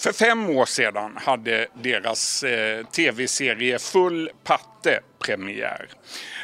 För 0.00 0.12
fem 0.12 0.50
år 0.50 0.66
sedan 0.66 1.16
hade 1.16 1.66
deras 1.82 2.42
eh, 2.42 2.86
tv-serie 2.86 3.78
Full 3.78 4.30
patte 4.44 5.00
premiär. 5.18 5.88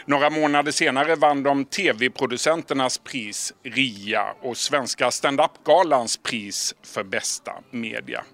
Några 0.04 0.30
månader 0.30 0.72
senare 0.72 1.14
vann 1.14 1.42
de 1.42 1.64
tv-producenternas 1.64 2.98
pris 2.98 3.52
RIA 3.62 4.26
och 4.42 4.56
Svenska 4.56 5.10
standup-galans 5.10 6.16
pris 6.22 6.74
för 6.82 7.04
bästa 7.04 7.52
media. 7.70 8.24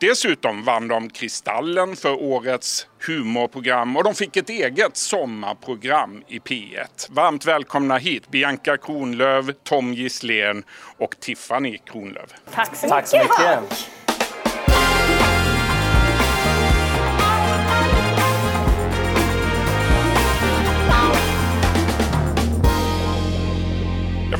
Dessutom 0.00 0.64
vann 0.64 0.88
de 0.88 1.10
Kristallen 1.10 1.96
för 1.96 2.22
årets 2.22 2.86
humorprogram 3.06 3.96
och 3.96 4.04
de 4.04 4.14
fick 4.14 4.36
ett 4.36 4.50
eget 4.50 4.96
sommarprogram 4.96 6.22
i 6.28 6.38
P1. 6.38 6.86
Varmt 7.10 7.46
välkomna 7.46 7.98
hit 7.98 8.30
Bianca 8.30 8.76
Kronlöf, 8.76 9.46
Tom 9.64 9.94
Gisslén 9.94 10.64
och 10.98 11.20
Tiffany 11.20 11.78
Kronlöf. 11.78 12.30
Tack 12.54 12.76
så 12.76 12.88
Tack 12.88 13.06
så 13.06 13.18
mycket. 13.18 14.05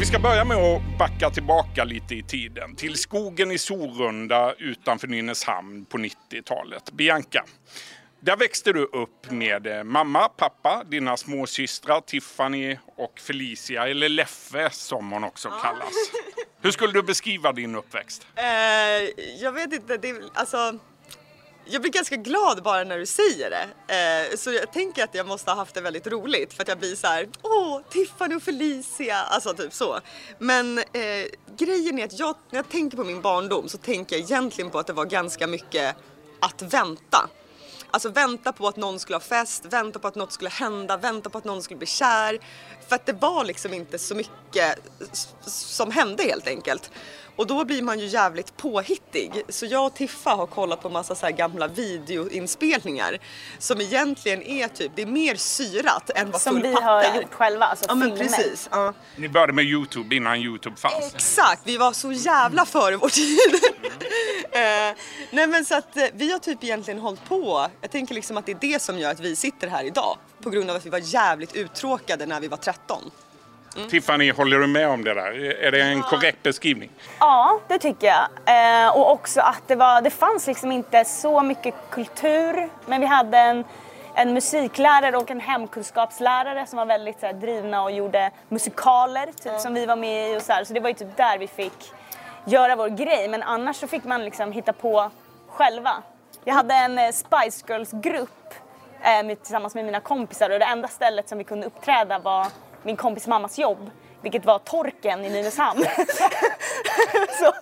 Vi 0.06 0.10
ska 0.10 0.18
börja 0.18 0.44
med 0.44 0.56
att 0.56 0.98
backa 0.98 1.30
tillbaka 1.30 1.84
lite 1.84 2.14
i 2.14 2.22
tiden. 2.22 2.76
Till 2.76 2.94
skogen 2.94 3.52
i 3.52 3.58
Sorunda 3.58 4.54
utanför 4.58 5.08
Nynäshamn 5.08 5.84
på 5.84 5.98
90-talet. 5.98 6.92
Bianca, 6.92 7.44
där 8.20 8.36
växte 8.36 8.72
du 8.72 8.84
upp 8.84 9.30
med 9.30 9.66
eh, 9.66 9.84
mamma, 9.84 10.28
pappa, 10.28 10.84
dina 10.84 11.16
småsystrar 11.16 12.00
Tiffany 12.00 12.78
och 12.96 13.20
Felicia, 13.20 13.88
eller 13.88 14.08
Leffe 14.08 14.70
som 14.70 15.10
hon 15.12 15.24
också 15.24 15.48
kallas. 15.48 15.92
Hur 16.60 16.70
skulle 16.70 16.92
du 16.92 17.02
beskriva 17.02 17.52
din 17.52 17.74
uppväxt? 17.74 18.26
Eh, 18.34 18.44
jag 19.40 19.52
vet 19.52 19.72
inte, 19.72 19.96
det, 19.96 20.14
alltså 20.34 20.78
jag 21.68 21.82
blir 21.82 21.92
ganska 21.92 22.16
glad 22.16 22.62
bara 22.62 22.84
när 22.84 22.98
du 22.98 23.06
säger 23.06 23.50
det. 23.50 23.66
Eh, 23.94 24.36
så 24.36 24.52
jag 24.52 24.72
tänker 24.72 25.04
att 25.04 25.14
jag 25.14 25.26
måste 25.26 25.50
ha 25.50 25.56
haft 25.56 25.74
det 25.74 25.80
väldigt 25.80 26.06
roligt 26.06 26.54
för 26.54 26.62
att 26.62 26.68
jag 26.68 26.78
blir 26.78 26.96
så 26.96 27.06
här: 27.06 27.28
åh, 27.42 27.80
Tiffany 27.90 28.34
och 28.34 28.42
Felicia, 28.42 29.16
alltså 29.16 29.54
typ 29.54 29.72
så. 29.72 30.00
Men 30.38 30.78
eh, 30.78 30.84
grejen 31.56 31.98
är 31.98 32.04
att 32.04 32.18
jag, 32.18 32.36
när 32.50 32.58
jag 32.58 32.68
tänker 32.68 32.96
på 32.96 33.04
min 33.04 33.20
barndom 33.20 33.68
så 33.68 33.78
tänker 33.78 34.16
jag 34.16 34.24
egentligen 34.24 34.70
på 34.70 34.78
att 34.78 34.86
det 34.86 34.92
var 34.92 35.04
ganska 35.04 35.46
mycket 35.46 35.96
att 36.40 36.62
vänta. 36.62 37.28
Alltså 37.90 38.08
vänta 38.08 38.52
på 38.52 38.68
att 38.68 38.76
någon 38.76 38.98
skulle 38.98 39.16
ha 39.16 39.20
fest, 39.20 39.64
vänta 39.64 39.98
på 39.98 40.08
att 40.08 40.14
något 40.14 40.32
skulle 40.32 40.50
hända, 40.50 40.96
vänta 40.96 41.30
på 41.30 41.38
att 41.38 41.44
någon 41.44 41.62
skulle 41.62 41.78
bli 41.78 41.86
kär. 41.86 42.38
För 42.88 42.96
att 42.96 43.06
det 43.06 43.12
var 43.12 43.44
liksom 43.44 43.74
inte 43.74 43.98
så 43.98 44.14
mycket 44.14 44.78
som 45.46 45.90
hände 45.90 46.22
helt 46.22 46.46
enkelt. 46.46 46.90
Och 47.36 47.46
då 47.46 47.64
blir 47.64 47.82
man 47.82 47.98
ju 48.00 48.06
jävligt 48.06 48.56
påhittig. 48.56 49.42
Så 49.48 49.66
jag 49.66 49.86
och 49.86 49.94
Tiffa 49.94 50.30
har 50.30 50.46
kollat 50.46 50.82
på 50.82 50.88
massa 50.88 51.14
så 51.14 51.26
här 51.26 51.32
gamla 51.32 51.68
videoinspelningar 51.68 53.18
som 53.58 53.80
egentligen 53.80 54.42
är 54.42 54.68
typ, 54.68 54.92
det 54.94 55.02
är 55.02 55.06
mer 55.06 55.34
syrat 55.34 56.10
än 56.14 56.30
vad 56.30 56.40
Som 56.40 56.62
vi 56.62 56.72
har 56.72 57.02
är. 57.02 57.16
gjort 57.22 57.34
själva, 57.34 57.66
alltså 57.66 57.84
Ja 57.88 57.94
men 57.94 58.08
filmer. 58.16 58.24
precis. 58.36 58.68
Ja. 58.72 58.92
Ni 59.16 59.28
började 59.28 59.52
med 59.52 59.64
Youtube 59.64 60.16
innan 60.16 60.36
Youtube 60.38 60.76
fanns. 60.76 61.14
Exakt, 61.14 61.62
vi 61.64 61.76
var 61.76 61.92
så 61.92 62.12
jävla 62.12 62.64
före 62.64 62.96
vår 62.96 63.08
tid. 63.08 63.54
eh, 64.52 64.96
nej 65.30 65.46
men 65.46 65.64
så 65.64 65.74
att 65.74 65.96
eh, 65.96 66.04
vi 66.14 66.32
har 66.32 66.38
typ 66.38 66.64
egentligen 66.64 67.00
hållit 67.00 67.24
på, 67.28 67.66
jag 67.80 67.90
tänker 67.90 68.14
liksom 68.14 68.36
att 68.36 68.46
det 68.46 68.52
är 68.52 68.58
det 68.60 68.82
som 68.82 68.98
gör 68.98 69.10
att 69.10 69.20
vi 69.20 69.36
sitter 69.36 69.68
här 69.68 69.84
idag. 69.84 70.18
På 70.42 70.50
grund 70.50 70.70
av 70.70 70.76
att 70.76 70.86
vi 70.86 70.90
var 70.90 71.00
jävligt 71.14 71.56
uttråkade 71.56 72.26
när 72.26 72.40
vi 72.40 72.48
var 72.48 72.56
13. 72.56 73.10
Tiffany, 73.90 74.32
håller 74.32 74.58
du 74.58 74.66
med 74.66 74.88
om 74.88 75.04
det 75.04 75.14
där? 75.14 75.62
Är 75.64 75.72
det 75.72 75.82
en 75.82 76.02
korrekt 76.02 76.42
beskrivning? 76.42 76.90
Ja, 77.18 77.60
det 77.68 77.78
tycker 77.78 78.06
jag. 78.06 78.28
Eh, 78.46 78.96
och 78.96 79.12
också 79.12 79.40
att 79.40 79.62
det, 79.66 79.74
var, 79.74 80.02
det 80.02 80.10
fanns 80.10 80.46
liksom 80.46 80.72
inte 80.72 81.04
så 81.04 81.42
mycket 81.42 81.74
kultur. 81.90 82.68
Men 82.86 83.00
vi 83.00 83.06
hade 83.06 83.38
en, 83.38 83.64
en 84.14 84.34
musiklärare 84.34 85.16
och 85.16 85.30
en 85.30 85.40
hemkunskapslärare 85.40 86.66
som 86.66 86.76
var 86.76 86.86
väldigt 86.86 87.20
så 87.20 87.26
här, 87.26 87.32
drivna 87.32 87.82
och 87.82 87.90
gjorde 87.90 88.30
musikaler 88.48 89.26
typ, 89.42 89.60
som 89.60 89.74
vi 89.74 89.86
var 89.86 89.96
med 89.96 90.32
i. 90.32 90.36
Och 90.36 90.42
så, 90.42 90.52
här. 90.52 90.64
så 90.64 90.74
det 90.74 90.80
var 90.80 90.88
ju 90.88 90.94
typ 90.94 91.16
där 91.16 91.38
vi 91.38 91.46
fick 91.46 91.92
göra 92.44 92.76
vår 92.76 92.88
grej. 92.88 93.28
Men 93.28 93.42
annars 93.42 93.76
så 93.76 93.86
fick 93.86 94.04
man 94.04 94.24
liksom 94.24 94.52
hitta 94.52 94.72
på 94.72 95.10
själva. 95.48 96.02
Jag 96.44 96.54
hade 96.54 96.74
en 96.74 96.98
eh, 96.98 97.12
Spice 97.12 97.64
Girls-grupp 97.68 98.54
eh, 99.02 99.36
tillsammans 99.36 99.74
med 99.74 99.84
mina 99.84 100.00
kompisar 100.00 100.50
och 100.50 100.58
det 100.58 100.64
enda 100.64 100.88
stället 100.88 101.28
som 101.28 101.38
vi 101.38 101.44
kunde 101.44 101.66
uppträda 101.66 102.18
var 102.18 102.46
min 102.86 102.96
kompis 102.96 103.26
mammas 103.26 103.58
jobb. 103.58 103.90
Vilket 104.22 104.44
var 104.44 104.58
Torken 104.58 105.24
i 105.24 105.30
Nynäshamn. 105.30 105.80
så, 107.40 107.52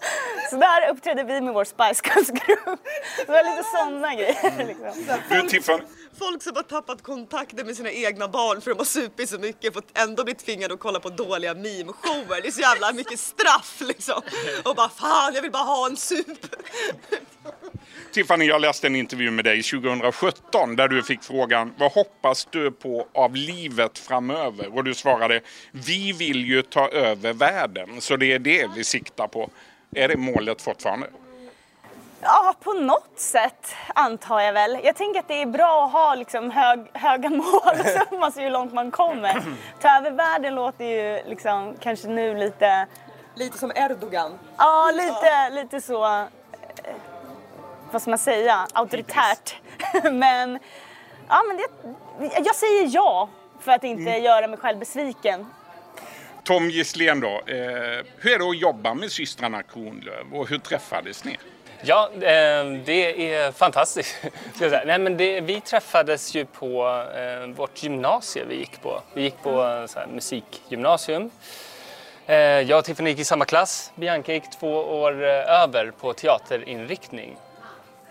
så 0.51 0.57
där 0.57 0.91
uppträdde 0.91 1.25
vi 1.25 1.41
med 1.41 1.55
vår 1.55 1.65
Spice 1.65 2.03
Girls-grupp. 2.05 2.81
Det 3.27 3.33
var 3.33 3.45
lite 3.45 3.65
sådana 3.73 4.15
grejer. 4.15 4.67
Liksom. 4.67 5.21
Du, 5.31 5.49
Tiffany, 5.49 5.83
Folk 6.19 6.43
som 6.43 6.57
har 6.57 6.63
tappat 6.63 7.03
kontakten 7.03 7.67
med 7.67 7.77
sina 7.77 7.91
egna 7.91 8.29
barn 8.29 8.61
för 8.61 8.71
de 8.71 8.79
har 8.79 8.85
supit 8.85 9.31
så 9.31 9.39
mycket 9.39 9.75
fått 9.75 9.99
ändå 9.99 10.25
bli 10.25 10.35
tvingade 10.35 10.75
att 10.75 10.81
kolla 10.81 11.01
på 11.01 11.09
dåliga 11.09 11.55
meme-shower. 11.55 12.43
Det 12.43 12.49
är 12.49 12.53
så 12.53 12.61
jävla 12.61 12.93
mycket 12.93 13.21
straff 13.21 13.81
liksom. 13.81 14.23
Och 14.65 14.77
bara 14.77 14.89
fan 14.89 15.35
jag 15.35 15.43
vill 15.43 15.53
bara 15.53 15.63
ha 15.63 15.87
en 15.87 15.97
sup. 15.97 16.47
Tiffany, 18.13 18.45
jag 18.45 18.61
läste 18.61 18.87
en 18.87 18.97
intervju 18.97 19.31
med 19.31 19.45
dig 19.45 19.63
2017 19.63 20.77
där 20.77 20.89
du 20.89 21.03
fick 21.03 21.23
frågan 21.23 21.75
vad 21.79 21.93
hoppas 21.93 22.49
du 22.51 22.71
på 22.71 23.07
av 23.15 23.35
livet 23.35 23.99
framöver? 23.99 24.77
Och 24.77 24.85
du 24.85 24.95
svarade 24.95 25.41
vi 25.73 26.13
vill 26.13 26.45
ju 26.45 26.63
ta 26.63 26.89
över 26.89 27.33
världen 27.33 28.01
så 28.01 28.17
det 28.17 28.33
är 28.33 28.39
det 28.39 28.71
vi 28.75 28.85
siktar 28.85 29.27
på. 29.27 29.51
Är 29.95 30.09
det 30.09 30.17
målet 30.17 30.63
fortfarande? 30.63 31.07
Ja, 32.21 32.55
på 32.61 32.73
något 32.73 33.13
sätt 33.17 33.75
antar 33.95 34.41
jag 34.41 34.53
väl. 34.53 34.79
Jag 34.85 34.97
tänker 34.97 35.21
att 35.21 35.29
det 35.29 35.43
är 35.43 35.47
bra 35.47 35.85
att 35.85 35.93
ha 35.93 36.15
liksom 36.15 36.51
hög, 36.51 36.81
höga 36.93 37.31
mål 37.31 37.77
så 38.11 38.17
man 38.17 38.33
ser 38.33 38.43
hur 38.43 38.51
långt 38.51 38.73
man 38.73 38.91
kommer. 38.91 39.43
Ta 39.81 39.97
över 39.97 40.11
världen 40.11 40.55
låter 40.55 40.85
ju 40.85 41.29
liksom 41.29 41.75
kanske 41.81 42.09
nu 42.09 42.35
lite 42.35 42.87
Lite 43.37 43.59
som 43.59 43.73
Erdogan. 43.75 44.39
Ja, 44.57 44.91
lite, 44.95 45.51
lite 45.51 45.81
så, 45.81 46.27
vad 47.95 48.03
ska 48.03 48.11
man 48.11 48.19
säga, 48.19 48.67
auktoritärt. 48.73 49.55
men, 50.03 50.59
ja 51.29 51.43
men 51.49 51.57
det, 51.57 51.67
jag 52.45 52.55
säger 52.57 52.89
ja 52.91 53.29
för 53.61 53.73
att 53.73 53.85
inte 53.85 54.11
göra 54.11 54.47
mig 54.49 54.59
själv 54.59 54.79
besviken. 54.79 55.47
Tom 56.45 56.71
Gisslén 56.71 57.21
då, 57.21 57.29
eh, 57.29 58.05
hur 58.19 58.35
är 58.35 58.39
det 58.39 58.45
att 58.45 58.59
jobba 58.59 58.95
med 58.95 59.13
systrarna 59.13 59.63
Kronlöf 59.63 60.27
och 60.33 60.49
hur 60.49 60.59
träffades 60.59 61.25
ni? 61.25 61.39
Ja, 61.83 62.11
eh, 62.15 62.65
det 62.85 63.35
är 63.35 63.53
fantastiskt. 63.53 64.17
Ska 64.55 64.65
jag 64.65 64.71
säga. 64.71 64.83
Nej, 64.87 64.99
men 64.99 65.17
det, 65.17 65.41
vi 65.41 65.61
träffades 65.61 66.35
ju 66.35 66.45
på 66.45 67.05
eh, 67.17 67.47
vårt 67.57 67.83
gymnasium 67.83 68.49
vi 68.49 68.57
gick 68.57 68.83
på. 68.83 69.01
Vi 69.15 69.23
gick 69.23 69.43
på 69.43 69.51
eh, 69.51 69.87
så 69.87 69.99
här, 69.99 70.07
musikgymnasium. 70.07 71.31
Eh, 72.27 72.37
jag 72.37 72.79
och 72.79 72.85
Tiffany 72.85 73.11
gick 73.11 73.19
i 73.19 73.25
samma 73.25 73.45
klass. 73.45 73.93
Bianca 73.95 74.33
gick 74.33 74.51
två 74.51 74.77
år 74.77 75.25
eh, 75.25 75.63
över 75.63 75.93
på 76.01 76.13
teaterinriktning. 76.13 77.37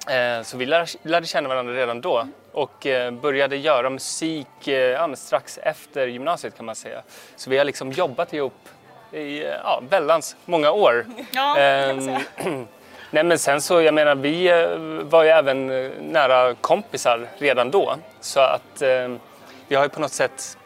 Eh, 0.10 0.44
så 0.44 0.58
vi 0.58 0.66
lär, 0.66 0.90
lärde 1.08 1.28
känna 1.28 1.50
varandra 1.50 1.74
redan 1.74 2.02
då 2.02 2.28
och 2.52 2.86
eh, 2.86 3.12
började 3.12 3.58
göra 3.58 3.90
musik 3.90 4.68
eh, 4.68 4.74
ja, 4.74 5.16
strax 5.16 5.60
efter 5.64 6.08
gymnasiet 6.08 6.58
kan 6.58 6.66
man 6.66 6.76
säga. 6.76 7.02
Så 7.36 7.50
vi 7.50 7.58
har 7.58 7.66
liksom 7.66 7.92
jobbat 7.92 8.34
ihop 8.34 8.70
i 9.12 9.44
eh, 9.44 9.50
ja, 9.50 9.84
väldans 9.90 10.36
många 10.46 10.72
år. 10.72 11.06
Ja, 11.32 11.58
Ehm. 11.58 12.18
Nej 13.12 13.24
men 13.24 13.40
sen 13.40 13.62
så, 13.62 13.82
jag 13.82 13.94
menar 13.94 14.16
vi 14.16 14.50
var 15.04 15.24
ju 15.24 15.30
även 15.30 15.68
nära 16.12 16.56
kompisar 16.56 17.28
redan 17.38 17.72
då. 17.72 17.96
Så 18.20 18.40
att 18.40 18.82
eh, 18.82 19.16
vi 19.68 19.76
har 19.76 19.84
ju 19.84 19.90
på 19.90 20.02
något 20.02 20.12
sätt 20.12 20.58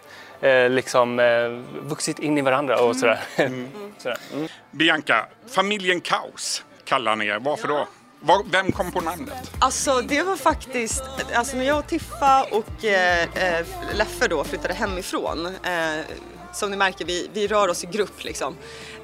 eh, 0.41 0.69
liksom 0.69 1.19
eh, 1.19 1.49
vuxit 1.81 2.19
in 2.19 2.37
i 2.37 2.41
varandra 2.41 2.81
och 2.81 2.95
sådär. 2.95 3.19
sådär. 3.97 4.17
Mm. 4.33 4.47
Bianca, 4.71 5.25
familjen 5.55 6.01
Kaos 6.01 6.63
kallar 6.85 7.15
ni 7.15 7.27
er. 7.27 7.39
Varför 7.39 7.67
då? 7.67 7.87
Var, 8.19 8.43
vem 8.51 8.71
kom 8.71 8.91
på 8.91 9.01
namnet? 9.01 9.51
Alltså 9.59 10.01
det 10.01 10.23
var 10.23 10.35
faktiskt, 10.35 11.03
alltså 11.33 11.57
när 11.57 11.65
jag 11.65 11.79
och 11.79 11.87
Tiffa 11.87 12.43
och 12.51 12.85
eh, 12.85 13.23
eh, 13.23 13.65
Leffe 13.93 14.27
då 14.27 14.43
flyttade 14.43 14.73
hemifrån, 14.73 15.45
eh, 15.45 16.05
som 16.53 16.71
ni 16.71 16.77
märker 16.77 17.05
vi, 17.05 17.29
vi 17.33 17.47
rör 17.47 17.67
oss 17.67 17.83
i 17.83 17.87
grupp 17.87 18.23
liksom, 18.23 18.55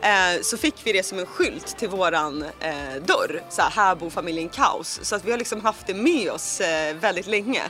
eh, 0.01 0.41
så 0.41 0.57
fick 0.57 0.75
vi 0.83 0.93
det 0.93 1.03
som 1.03 1.19
en 1.19 1.25
skylt 1.25 1.77
till 1.77 1.89
våran 1.89 2.45
eh, 2.59 2.95
dörr, 3.05 3.43
så 3.49 3.61
här, 3.61 3.69
här 3.69 3.95
bor 3.95 4.09
familjen 4.09 4.49
Kaos. 4.49 4.99
Så 5.03 5.15
att 5.15 5.25
vi 5.25 5.31
har 5.31 5.37
liksom 5.37 5.61
haft 5.61 5.87
det 5.87 5.93
med 5.93 6.31
oss 6.31 6.61
eh, 6.61 6.95
väldigt 6.95 7.27
länge. 7.27 7.61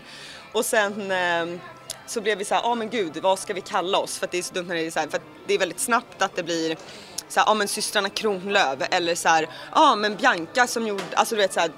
Och 0.52 0.66
sen 0.66 1.12
eh, 1.12 1.60
så 2.08 2.22
blev 2.22 2.38
vi 2.38 2.46
så 2.46 2.56
här, 2.56 2.62
ja 2.62 2.70
ah, 2.70 2.76
men 2.76 2.90
gud 2.90 3.18
vad 3.18 3.40
ska 3.40 3.54
vi 3.54 3.62
kalla 3.62 3.98
oss? 3.98 4.18
För 4.18 4.26
att 4.26 4.32
det 4.32 4.38
är 4.38 4.42
så 4.42 4.54
dumt 4.54 4.68
när 4.68 4.76
det 4.76 4.82
är 4.82 4.92
så 4.92 5.00
här, 5.00 5.08
för 5.08 5.18
att 5.18 5.24
det 5.48 5.54
är 5.54 5.60
väldigt 5.60 5.80
snabbt 5.80 6.22
att 6.22 6.36
det 6.36 6.44
blir 6.44 6.78
så 7.34 7.40
här, 7.40 7.48
ja 7.48 7.54
men 7.54 7.68
systrarna 7.68 8.10
Kronlöf 8.10 8.80
eller 8.92 9.16
så 9.16 9.30
här, 9.30 9.50
ja 9.76 9.96
men 9.96 10.16
Bianca 10.16 10.68
som 10.68 10.88
gjorde, 10.88 11.04
alltså 11.14 11.36
du 11.36 11.42
vet 11.42 11.54
så 11.54 11.60
här, 11.60 11.72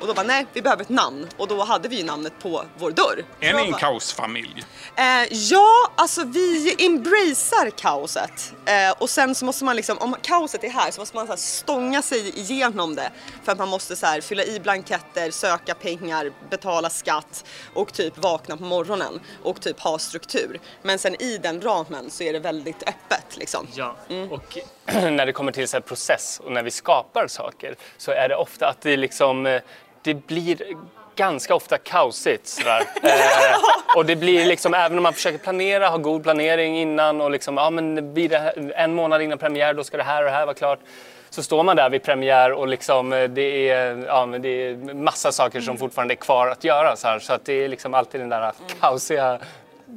och 0.00 0.06
då 0.06 0.14
bara 0.14 0.26
nej 0.26 0.46
vi 0.52 0.62
behöver 0.62 0.82
ett 0.82 0.88
namn 0.88 1.28
och 1.36 1.48
då 1.48 1.64
hade 1.64 1.88
vi 1.88 1.96
ju 1.96 2.04
namnet 2.04 2.32
på 2.42 2.64
vår 2.78 2.90
dörr. 2.90 3.24
Är 3.40 3.54
ni 3.54 3.64
en 3.64 3.70
bara, 3.70 3.80
kaosfamilj? 3.80 4.64
Eh, 4.96 5.04
ja, 5.30 5.92
alltså 5.94 6.24
vi 6.24 6.76
embracear 6.78 7.70
kaoset. 7.70 8.52
Eh, 8.64 8.94
och 8.98 9.10
sen 9.10 9.34
så 9.34 9.44
måste 9.44 9.64
man 9.64 9.76
liksom, 9.76 9.98
om 9.98 10.16
kaoset 10.22 10.64
är 10.64 10.68
här 10.68 10.90
så 10.90 11.00
måste 11.00 11.16
man 11.16 11.26
så 11.26 11.32
här 11.32 11.38
stånga 11.38 12.02
sig 12.02 12.38
igenom 12.38 12.94
det. 12.94 13.10
För 13.44 13.52
att 13.52 13.58
man 13.58 13.68
måste 13.68 13.96
så 13.96 14.06
här 14.06 14.20
fylla 14.20 14.44
i 14.44 14.60
blanketter, 14.60 15.30
söka 15.30 15.74
pengar, 15.74 16.32
betala 16.50 16.90
skatt 16.90 17.44
och 17.74 17.92
typ 17.92 18.18
vakna 18.18 18.56
på 18.56 18.64
morgonen 18.64 19.20
och 19.42 19.60
typ 19.60 19.80
ha 19.80 19.98
struktur. 19.98 20.60
Men 20.82 20.98
sen 20.98 21.22
i 21.22 21.38
den 21.38 21.60
ramen 21.60 22.10
så 22.10 22.22
är 22.22 22.32
det 22.32 22.38
väldigt 22.38 22.82
öppet 22.82 23.36
liksom. 23.36 23.66
Ja, 23.74 23.96
och 24.30 24.58
när 25.10 25.26
det 25.26 25.32
kommer 25.32 25.52
till 25.52 25.68
så 25.68 25.80
process 25.80 26.40
och 26.44 26.52
när 26.52 26.62
vi 26.62 26.70
skapar 26.70 27.26
saker 27.26 27.74
så 27.96 28.12
är 28.12 28.28
det 28.28 28.36
ofta 28.36 28.68
att 28.68 28.80
det 28.80 28.96
liksom, 28.96 29.46
eh, 29.46 29.60
det 30.02 30.14
blir 30.14 30.62
ganska 31.16 31.54
ofta 31.54 31.78
kaosigt 31.78 32.46
sådär. 32.46 32.80
eh, 33.02 33.96
och 33.96 34.06
det 34.06 34.16
blir 34.16 34.46
liksom, 34.46 34.74
även 34.74 34.96
om 34.96 35.02
man 35.02 35.12
försöker 35.12 35.38
planera, 35.38 35.88
ha 35.88 35.96
god 35.96 36.22
planering 36.22 36.78
innan 36.78 37.20
och 37.20 37.30
liksom, 37.30 37.56
ja 37.56 37.70
men 37.70 38.16
här, 38.30 38.72
en 38.76 38.94
månad 38.94 39.22
innan 39.22 39.38
premiär 39.38 39.74
då 39.74 39.84
ska 39.84 39.96
det 39.96 40.02
här 40.02 40.22
och 40.22 40.24
det 40.24 40.36
här 40.36 40.46
vara 40.46 40.54
klart. 40.54 40.78
Så 41.30 41.42
står 41.42 41.62
man 41.62 41.76
där 41.76 41.90
vid 41.90 42.02
premiär 42.02 42.52
och 42.52 42.68
liksom, 42.68 43.12
eh, 43.12 43.28
det, 43.28 43.68
är, 43.68 44.04
ja, 44.06 44.26
men 44.26 44.42
det 44.42 44.48
är 44.48 44.94
massa 44.94 45.32
saker 45.32 45.60
som 45.60 45.78
fortfarande 45.78 46.14
är 46.14 46.16
kvar 46.16 46.48
att 46.48 46.64
göra. 46.64 46.96
Så, 46.96 47.08
här, 47.08 47.18
så 47.18 47.32
att 47.32 47.44
det 47.44 47.64
är 47.64 47.68
liksom 47.68 47.94
alltid 47.94 48.20
den 48.20 48.28
där 48.28 48.52
kaosiga 48.80 49.38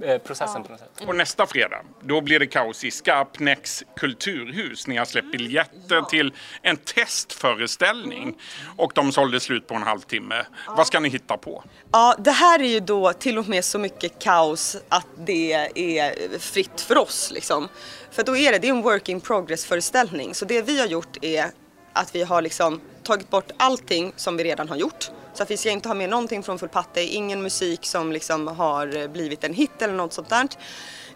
eh, 0.03 0.17
processen 0.17 0.63
på 0.63 0.71
något 0.71 0.79
sätt. 0.79 0.89
Och 1.07 1.15
nästa 1.15 1.45
fredag, 1.45 1.81
då 2.01 2.21
blir 2.21 2.39
det 2.39 2.47
kaos 2.47 2.83
i 2.83 2.91
Skarpnäcks 2.91 3.83
kulturhus. 3.95 4.87
Ni 4.87 4.97
har 4.97 5.05
släppt 5.05 5.31
biljetter 5.31 6.01
till 6.01 6.33
en 6.61 6.77
testföreställning 6.77 8.37
och 8.77 8.91
de 8.95 9.11
sålde 9.11 9.39
slut 9.39 9.67
på 9.67 9.75
en 9.75 9.83
halvtimme. 9.83 10.45
Vad 10.67 10.87
ska 10.87 10.99
ni 10.99 11.09
hitta 11.09 11.37
på? 11.37 11.63
Ja, 11.91 12.15
det 12.19 12.31
här 12.31 12.59
är 12.59 12.67
ju 12.67 12.79
då 12.79 13.13
till 13.13 13.37
och 13.37 13.49
med 13.49 13.65
så 13.65 13.79
mycket 13.79 14.19
kaos 14.19 14.77
att 14.89 15.07
det 15.17 15.53
är 15.75 16.39
fritt 16.39 16.81
för 16.81 16.97
oss 16.97 17.31
liksom. 17.33 17.67
För 18.11 18.23
då 18.23 18.37
är 18.37 18.51
det, 18.51 18.57
det 18.57 18.67
är 18.67 18.71
en 18.71 18.81
work 18.81 19.09
in 19.09 19.21
progress 19.21 19.65
föreställning. 19.65 20.35
Så 20.35 20.45
det 20.45 20.61
vi 20.61 20.79
har 20.79 20.87
gjort 20.87 21.17
är 21.21 21.45
att 21.93 22.15
vi 22.15 22.23
har 22.23 22.41
liksom 22.41 22.81
tagit 23.03 23.29
bort 23.29 23.51
allting 23.57 24.13
som 24.15 24.37
vi 24.37 24.43
redan 24.43 24.69
har 24.69 24.75
gjort. 24.75 25.11
Så 25.33 25.43
att 25.43 25.51
vi 25.51 25.57
ska 25.57 25.69
inte 25.69 25.89
ha 25.89 25.95
med 25.95 26.09
någonting 26.09 26.43
från 26.43 26.59
Full 26.59 26.69
Patte, 26.69 27.01
ingen 27.01 27.41
musik 27.41 27.85
som 27.85 28.11
liksom 28.11 28.47
har 28.47 29.07
blivit 29.07 29.43
en 29.43 29.53
hit 29.53 29.81
eller 29.81 29.93
något 29.93 30.13
sånt 30.13 30.29
där. 30.29 30.47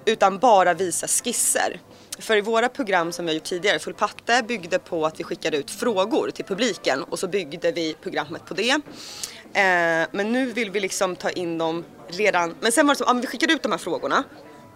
Utan 0.06 0.40
bara 0.40 0.74
visa 0.74 1.08
skisser. 1.08 1.80
För 2.20 2.38
i 2.38 2.42
våra 2.42 2.70
program 2.70 3.12
som 3.12 3.26
vi 3.26 3.32
har 3.32 3.36
gjort 3.36 3.44
tidigare, 3.44 3.80
Full 3.80 3.94
Patte 3.94 4.44
byggde 4.48 4.80
på 4.80 5.06
att 5.06 5.20
vi 5.20 5.24
skickade 5.24 5.58
ut 5.58 5.72
frågor 5.72 6.30
till 6.30 6.46
publiken 6.46 7.04
och 7.04 7.20
så 7.20 7.28
byggde 7.28 7.72
vi 7.72 7.96
programmet 8.02 8.46
på 8.46 8.54
det. 8.54 8.72
Eh, 9.54 10.08
men 10.12 10.32
nu 10.32 10.46
vill 10.46 10.72
vi 10.72 10.80
liksom 10.80 11.16
ta 11.16 11.30
in 11.30 11.58
dem 11.58 11.86
redan, 12.08 12.56
men 12.60 12.72
sen 12.72 12.88
var 12.88 12.94
det 12.94 12.98
så, 12.98 13.04
ja, 13.08 13.14
men 13.14 13.22
vi 13.22 13.28
skickade 13.28 13.54
ut 13.54 13.64
de 13.64 13.72
här 13.72 13.80
frågorna 13.80 14.24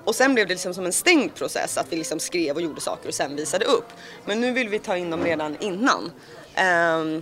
och 0.05 0.15
sen 0.15 0.33
blev 0.33 0.47
det 0.47 0.53
liksom 0.53 0.73
som 0.73 0.85
en 0.85 0.93
stängd 0.93 1.35
process 1.35 1.77
att 1.77 1.85
vi 1.89 1.95
liksom 1.95 2.19
skrev 2.19 2.55
och 2.55 2.61
gjorde 2.61 2.81
saker 2.81 3.07
och 3.07 3.13
sen 3.13 3.35
visade 3.35 3.65
upp. 3.65 3.87
Men 4.25 4.41
nu 4.41 4.51
vill 4.51 4.69
vi 4.69 4.79
ta 4.79 4.97
in 4.97 5.09
dem 5.09 5.23
redan 5.23 5.57
innan. 5.59 6.11
Eh, 6.55 7.21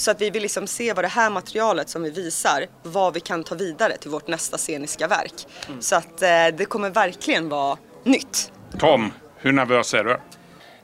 så 0.00 0.10
att 0.10 0.20
vi 0.20 0.30
vill 0.30 0.42
liksom 0.42 0.66
se 0.66 0.92
vad 0.92 1.04
det 1.04 1.08
här 1.08 1.30
materialet 1.30 1.88
som 1.88 2.02
vi 2.02 2.10
visar, 2.10 2.66
vad 2.82 3.14
vi 3.14 3.20
kan 3.20 3.44
ta 3.44 3.54
vidare 3.54 3.96
till 3.96 4.10
vårt 4.10 4.28
nästa 4.28 4.58
sceniska 4.58 5.08
verk. 5.08 5.46
Så 5.80 5.96
att 5.96 6.22
eh, 6.22 6.28
det 6.58 6.64
kommer 6.68 6.90
verkligen 6.90 7.48
vara 7.48 7.78
nytt. 8.04 8.52
Tom, 8.78 9.12
hur 9.36 9.52
nervös 9.52 9.94
är 9.94 10.04
du? 10.04 10.16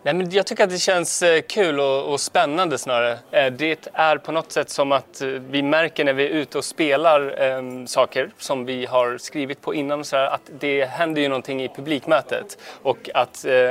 Nej, 0.06 0.14
men 0.14 0.30
jag 0.30 0.46
tycker 0.46 0.64
att 0.64 0.70
det 0.70 0.78
känns 0.78 1.22
eh, 1.22 1.42
kul 1.42 1.80
och, 1.80 2.12
och 2.12 2.20
spännande 2.20 2.78
snarare. 2.78 3.18
Eh, 3.30 3.52
Det 3.52 3.88
är 3.92 4.18
på 4.18 4.32
något 4.32 4.52
sätt 4.52 4.70
som 4.70 4.92
att 4.92 5.20
eh, 5.20 5.28
vi 5.28 5.62
märker 5.62 6.04
när 6.04 6.12
vi 6.12 6.24
är 6.24 6.28
ute 6.28 6.58
och 6.58 6.64
spelar 6.64 7.42
eh, 7.42 7.84
saker 7.86 8.30
som 8.38 8.64
vi 8.64 8.86
har 8.86 9.18
skrivit 9.18 9.60
på 9.60 9.74
innan 9.74 10.04
så 10.04 10.16
här, 10.16 10.26
att 10.26 10.50
det 10.58 10.84
händer 10.84 11.22
ju 11.22 11.28
någonting 11.28 11.62
i 11.62 11.68
publikmötet 11.68 12.58
och 12.82 13.10
att 13.14 13.44
eh, 13.44 13.70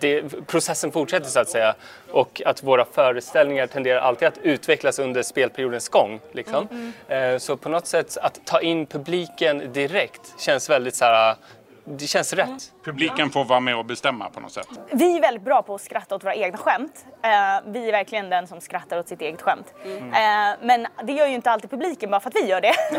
det, 0.00 0.22
processen 0.46 0.92
fortsätter 0.92 1.26
så 1.28 1.40
att 1.40 1.48
säga. 1.48 1.74
Och 2.10 2.42
att 2.46 2.62
våra 2.62 2.84
föreställningar 2.84 3.66
tenderar 3.66 4.00
alltid 4.00 4.28
att 4.28 4.38
utvecklas 4.42 4.98
under 4.98 5.22
spelperiodens 5.22 5.88
gång. 5.88 6.20
Liksom. 6.32 6.92
Eh, 7.08 7.38
Så 7.38 7.56
på 7.56 7.68
något 7.68 7.86
sätt 7.86 8.16
att 8.22 8.40
ta 8.44 8.60
in 8.60 8.86
publiken 8.86 9.72
direkt 9.72 10.34
känns 10.40 10.70
väldigt 10.70 10.94
så 10.94 11.04
här, 11.04 11.34
det 11.88 12.06
känns 12.06 12.32
rätt. 12.32 12.72
Publiken 12.84 13.30
får 13.30 13.44
vara 13.44 13.60
med 13.60 13.76
och 13.76 13.84
bestämma 13.84 14.30
på 14.30 14.40
något 14.40 14.52
sätt. 14.52 14.68
Vi 14.92 15.16
är 15.16 15.20
väldigt 15.20 15.42
bra 15.42 15.62
på 15.62 15.74
att 15.74 15.80
skratta 15.80 16.14
åt 16.14 16.24
våra 16.24 16.34
egna 16.34 16.58
skämt. 16.58 17.06
Eh, 17.22 17.30
vi 17.66 17.88
är 17.88 17.92
verkligen 17.92 18.30
den 18.30 18.46
som 18.46 18.60
skrattar 18.60 18.98
åt 18.98 19.08
sitt 19.08 19.20
eget 19.20 19.42
skämt. 19.42 19.74
Eh, 19.84 20.56
men 20.62 20.86
det 21.04 21.12
gör 21.12 21.26
ju 21.26 21.34
inte 21.34 21.50
alltid 21.50 21.70
publiken 21.70 22.10
bara 22.10 22.20
för 22.20 22.30
att 22.30 22.36
vi 22.36 22.46
gör 22.46 22.60
det. 22.60 22.68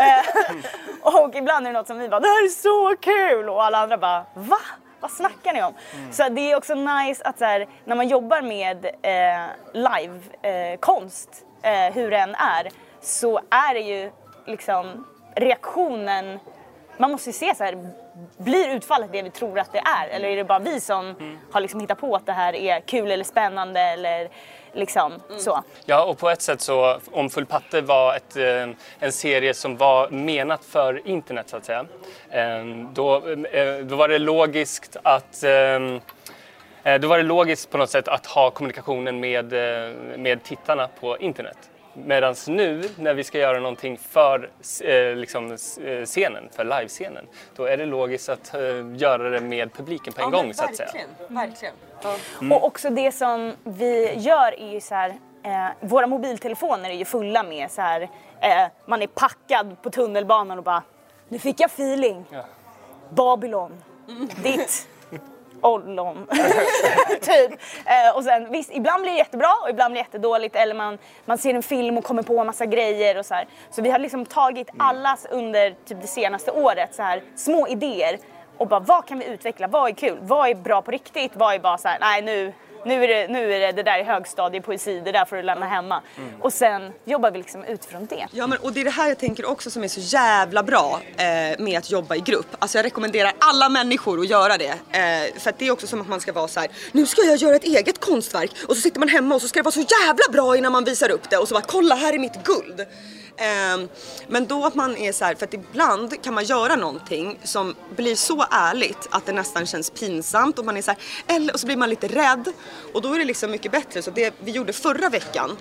eh, 0.00 1.24
och 1.24 1.34
ibland 1.34 1.66
är 1.66 1.72
det 1.72 1.78
något 1.78 1.86
som 1.86 1.98
vi 1.98 2.08
bara 2.08 2.20
“det 2.20 2.28
här 2.28 2.44
är 2.44 2.48
så 2.48 2.96
kul” 3.00 3.48
och 3.48 3.64
alla 3.64 3.78
andra 3.78 3.98
bara 3.98 4.24
“va?” 4.34 4.58
Vad 5.00 5.10
snackar 5.10 5.52
ni 5.52 5.62
om? 5.62 5.74
Så 6.10 6.28
det 6.28 6.52
är 6.52 6.56
också 6.56 6.74
nice 6.74 7.24
att 7.24 7.38
så 7.38 7.44
här, 7.44 7.66
när 7.84 7.96
man 7.96 8.08
jobbar 8.08 8.42
med 8.42 8.84
eh, 8.84 9.46
live-konst, 9.72 11.28
eh, 11.62 11.94
hur 11.94 12.10
den 12.10 12.34
är, 12.34 12.68
så 13.00 13.40
är 13.50 13.74
det 13.74 13.80
ju 13.80 14.10
liksom 14.46 15.06
reaktionen 15.34 16.38
man 16.96 17.10
måste 17.10 17.28
ju 17.28 17.32
se 17.32 17.54
så 17.54 17.64
här, 17.64 17.90
blir 18.36 18.74
utfallet 18.76 19.12
det 19.12 19.22
vi 19.22 19.30
tror 19.30 19.58
att 19.58 19.72
det 19.72 19.78
är? 19.78 20.08
Eller 20.08 20.28
är 20.28 20.36
det 20.36 20.44
bara 20.44 20.58
vi 20.58 20.80
som 20.80 21.14
har 21.52 21.60
liksom 21.60 21.80
hittat 21.80 21.98
på 21.98 22.16
att 22.16 22.26
det 22.26 22.32
här 22.32 22.54
är 22.54 22.80
kul 22.80 23.10
eller 23.10 23.24
spännande 23.24 23.80
eller 23.80 24.28
liksom 24.72 25.12
så? 25.38 25.62
Ja, 25.84 26.04
och 26.04 26.18
på 26.18 26.30
ett 26.30 26.42
sätt 26.42 26.60
så, 26.60 26.98
om 27.12 27.30
Full 27.30 27.46
Patte 27.46 27.80
var 27.80 28.14
ett, 28.14 28.36
eh, 28.36 28.68
en 28.98 29.12
serie 29.12 29.54
som 29.54 29.76
var 29.76 30.08
menat 30.10 30.64
för 30.64 31.08
internet 31.08 31.48
så 31.48 31.56
att 31.56 31.64
säga, 31.64 31.86
eh, 32.30 32.64
då, 32.92 33.16
eh, 33.52 33.76
då 33.76 33.96
var 33.96 34.08
det 34.08 34.18
logiskt 34.18 34.96
att 35.02 35.44
då 37.00 37.08
var 37.08 37.16
det 37.16 37.22
logiskt 37.22 37.70
på 37.70 37.78
något 37.78 37.90
sätt 37.90 38.08
att 38.08 38.26
ha 38.26 38.50
kommunikationen 38.50 39.20
med, 39.20 39.52
med 40.18 40.42
tittarna 40.42 40.88
på 41.00 41.18
internet. 41.18 41.70
Medan 41.94 42.34
nu 42.48 42.82
när 42.96 43.14
vi 43.14 43.24
ska 43.24 43.38
göra 43.38 43.60
någonting 43.60 43.98
för 43.98 44.50
eh, 44.84 45.16
liksom, 45.16 45.52
eh, 45.84 46.04
scenen, 46.04 46.48
för 46.56 46.64
livescenen, 46.64 47.26
då 47.56 47.64
är 47.64 47.76
det 47.76 47.86
logiskt 47.86 48.28
att 48.28 48.54
eh, 48.54 48.60
göra 48.96 49.30
det 49.30 49.40
med 49.40 49.72
publiken 49.72 50.12
på 50.12 50.22
en 50.22 50.30
gång 50.30 50.54
så 50.54 50.64
att 50.64 50.76
säga. 50.76 50.90
verkligen. 51.28 51.74
Och 52.52 52.64
också 52.64 52.90
det 52.90 53.12
som 53.12 53.52
vi 53.64 54.14
gör 54.14 54.60
är 54.60 54.72
ju 54.72 54.80
så 54.80 54.94
här, 54.94 55.14
eh, 55.42 55.66
våra 55.80 56.06
mobiltelefoner 56.06 56.90
är 56.90 56.94
ju 56.94 57.04
fulla 57.04 57.42
med 57.42 57.70
så 57.70 57.82
här, 57.82 58.00
eh, 58.40 58.66
man 58.86 59.02
är 59.02 59.06
packad 59.06 59.82
på 59.82 59.90
tunnelbanan 59.90 60.58
och 60.58 60.64
bara, 60.64 60.82
nu 61.28 61.38
fick 61.38 61.60
jag 61.60 61.70
feeling. 61.70 62.24
Ja. 62.30 62.44
Babylon, 63.10 63.84
ditt 64.42 64.88
ollon. 65.62 66.26
typ. 67.20 67.52
Eh, 67.86 68.16
och 68.16 68.24
sen 68.24 68.50
visst, 68.50 68.70
ibland 68.72 69.02
blir 69.02 69.12
det 69.12 69.18
jättebra 69.18 69.52
och 69.62 69.70
ibland 69.70 69.92
blir 69.92 70.02
det 70.02 70.06
jättedåligt. 70.06 70.56
Eller 70.56 70.74
man, 70.74 70.98
man 71.24 71.38
ser 71.38 71.54
en 71.54 71.62
film 71.62 71.98
och 71.98 72.04
kommer 72.04 72.22
på 72.22 72.38
en 72.38 72.46
massa 72.46 72.66
grejer 72.66 73.18
och 73.18 73.26
så 73.26 73.34
här. 73.34 73.46
Så 73.70 73.82
vi 73.82 73.90
har 73.90 73.98
liksom 73.98 74.26
tagit 74.26 74.70
allas 74.78 75.26
under 75.30 75.70
typ 75.70 76.00
det 76.00 76.06
senaste 76.06 76.50
året 76.50 76.94
så 76.94 77.02
här 77.02 77.22
små 77.36 77.68
idéer 77.68 78.18
och 78.58 78.68
bara 78.68 78.80
vad 78.80 79.06
kan 79.06 79.18
vi 79.18 79.26
utveckla? 79.26 79.66
Vad 79.66 79.90
är 79.90 79.94
kul? 79.94 80.18
Vad 80.22 80.50
är 80.50 80.54
bra 80.54 80.82
på 80.82 80.90
riktigt? 80.90 81.32
Vad 81.34 81.54
är 81.54 81.58
bara 81.58 81.78
så 81.78 81.88
här, 81.88 81.98
nej 82.00 82.22
nu 82.22 82.52
nu 82.84 83.04
är, 83.04 83.08
det, 83.08 83.28
nu 83.28 83.52
är 83.52 83.60
det 83.60 83.72
det 83.72 83.82
där 83.82 84.00
i 84.00 84.02
högstadiepoesi, 84.02 85.00
det 85.04 85.12
där 85.12 85.24
får 85.24 85.36
du 85.36 85.42
lämna 85.42 85.66
hemma. 85.66 86.02
Och 86.40 86.52
sen 86.52 86.92
jobbar 87.04 87.30
vi 87.30 87.38
liksom 87.38 87.64
utifrån 87.64 88.06
det. 88.06 88.26
Ja 88.32 88.46
men 88.46 88.58
och 88.58 88.72
det 88.72 88.80
är 88.80 88.84
det 88.84 88.90
här 88.90 89.08
jag 89.08 89.18
tänker 89.18 89.44
också 89.44 89.70
som 89.70 89.84
är 89.84 89.88
så 89.88 90.00
jävla 90.00 90.62
bra 90.62 91.00
eh, 91.16 91.58
med 91.58 91.78
att 91.78 91.90
jobba 91.90 92.14
i 92.16 92.20
grupp. 92.20 92.46
Alltså 92.58 92.78
jag 92.78 92.84
rekommenderar 92.84 93.32
alla 93.38 93.68
människor 93.68 94.20
att 94.20 94.28
göra 94.28 94.58
det. 94.58 94.70
Eh, 94.70 95.40
för 95.40 95.50
att 95.50 95.58
det 95.58 95.66
är 95.66 95.70
också 95.70 95.86
som 95.86 96.00
att 96.00 96.08
man 96.08 96.20
ska 96.20 96.32
vara 96.32 96.48
så 96.48 96.60
här: 96.60 96.68
nu 96.92 97.06
ska 97.06 97.22
jag 97.22 97.36
göra 97.36 97.56
ett 97.56 97.64
eget 97.64 98.00
konstverk 98.00 98.50
och 98.68 98.76
så 98.76 98.82
sitter 98.82 98.98
man 98.98 99.08
hemma 99.08 99.34
och 99.34 99.40
så 99.40 99.48
ska 99.48 99.58
det 99.58 99.64
vara 99.64 99.72
så 99.72 99.84
jävla 100.06 100.24
bra 100.32 100.56
innan 100.56 100.72
man 100.72 100.84
visar 100.84 101.10
upp 101.10 101.30
det 101.30 101.36
och 101.36 101.48
så 101.48 101.54
bara 101.54 101.64
kolla 101.66 101.94
här 101.94 102.12
är 102.12 102.18
mitt 102.18 102.44
guld. 102.44 102.86
Eh, 103.36 103.88
men 104.28 104.46
då 104.46 104.66
att 104.66 104.74
man 104.74 104.96
är 104.96 105.12
så 105.12 105.24
här, 105.24 105.34
för 105.34 105.46
att 105.46 105.54
ibland 105.54 106.22
kan 106.24 106.34
man 106.34 106.44
göra 106.44 106.76
någonting 106.76 107.38
som 107.44 107.74
blir 107.96 108.16
så 108.16 108.46
ärligt 108.50 109.08
att 109.10 109.26
det 109.26 109.32
nästan 109.32 109.66
känns 109.66 109.90
pinsamt 109.90 110.58
och 110.58 110.64
man 110.64 110.76
är 110.76 110.82
så 110.82 110.90
här, 110.90 111.00
eller 111.36 111.54
och 111.54 111.60
så 111.60 111.66
blir 111.66 111.76
man 111.76 111.90
lite 111.90 112.08
rädd 112.08 112.52
och 112.94 113.02
då 113.02 113.14
är 113.14 113.18
det 113.18 113.24
liksom 113.24 113.50
mycket 113.50 113.72
bättre. 113.72 114.02
Så 114.02 114.10
det 114.10 114.34
vi 114.40 114.50
gjorde 114.50 114.72
förra 114.72 115.08
veckan 115.08 115.56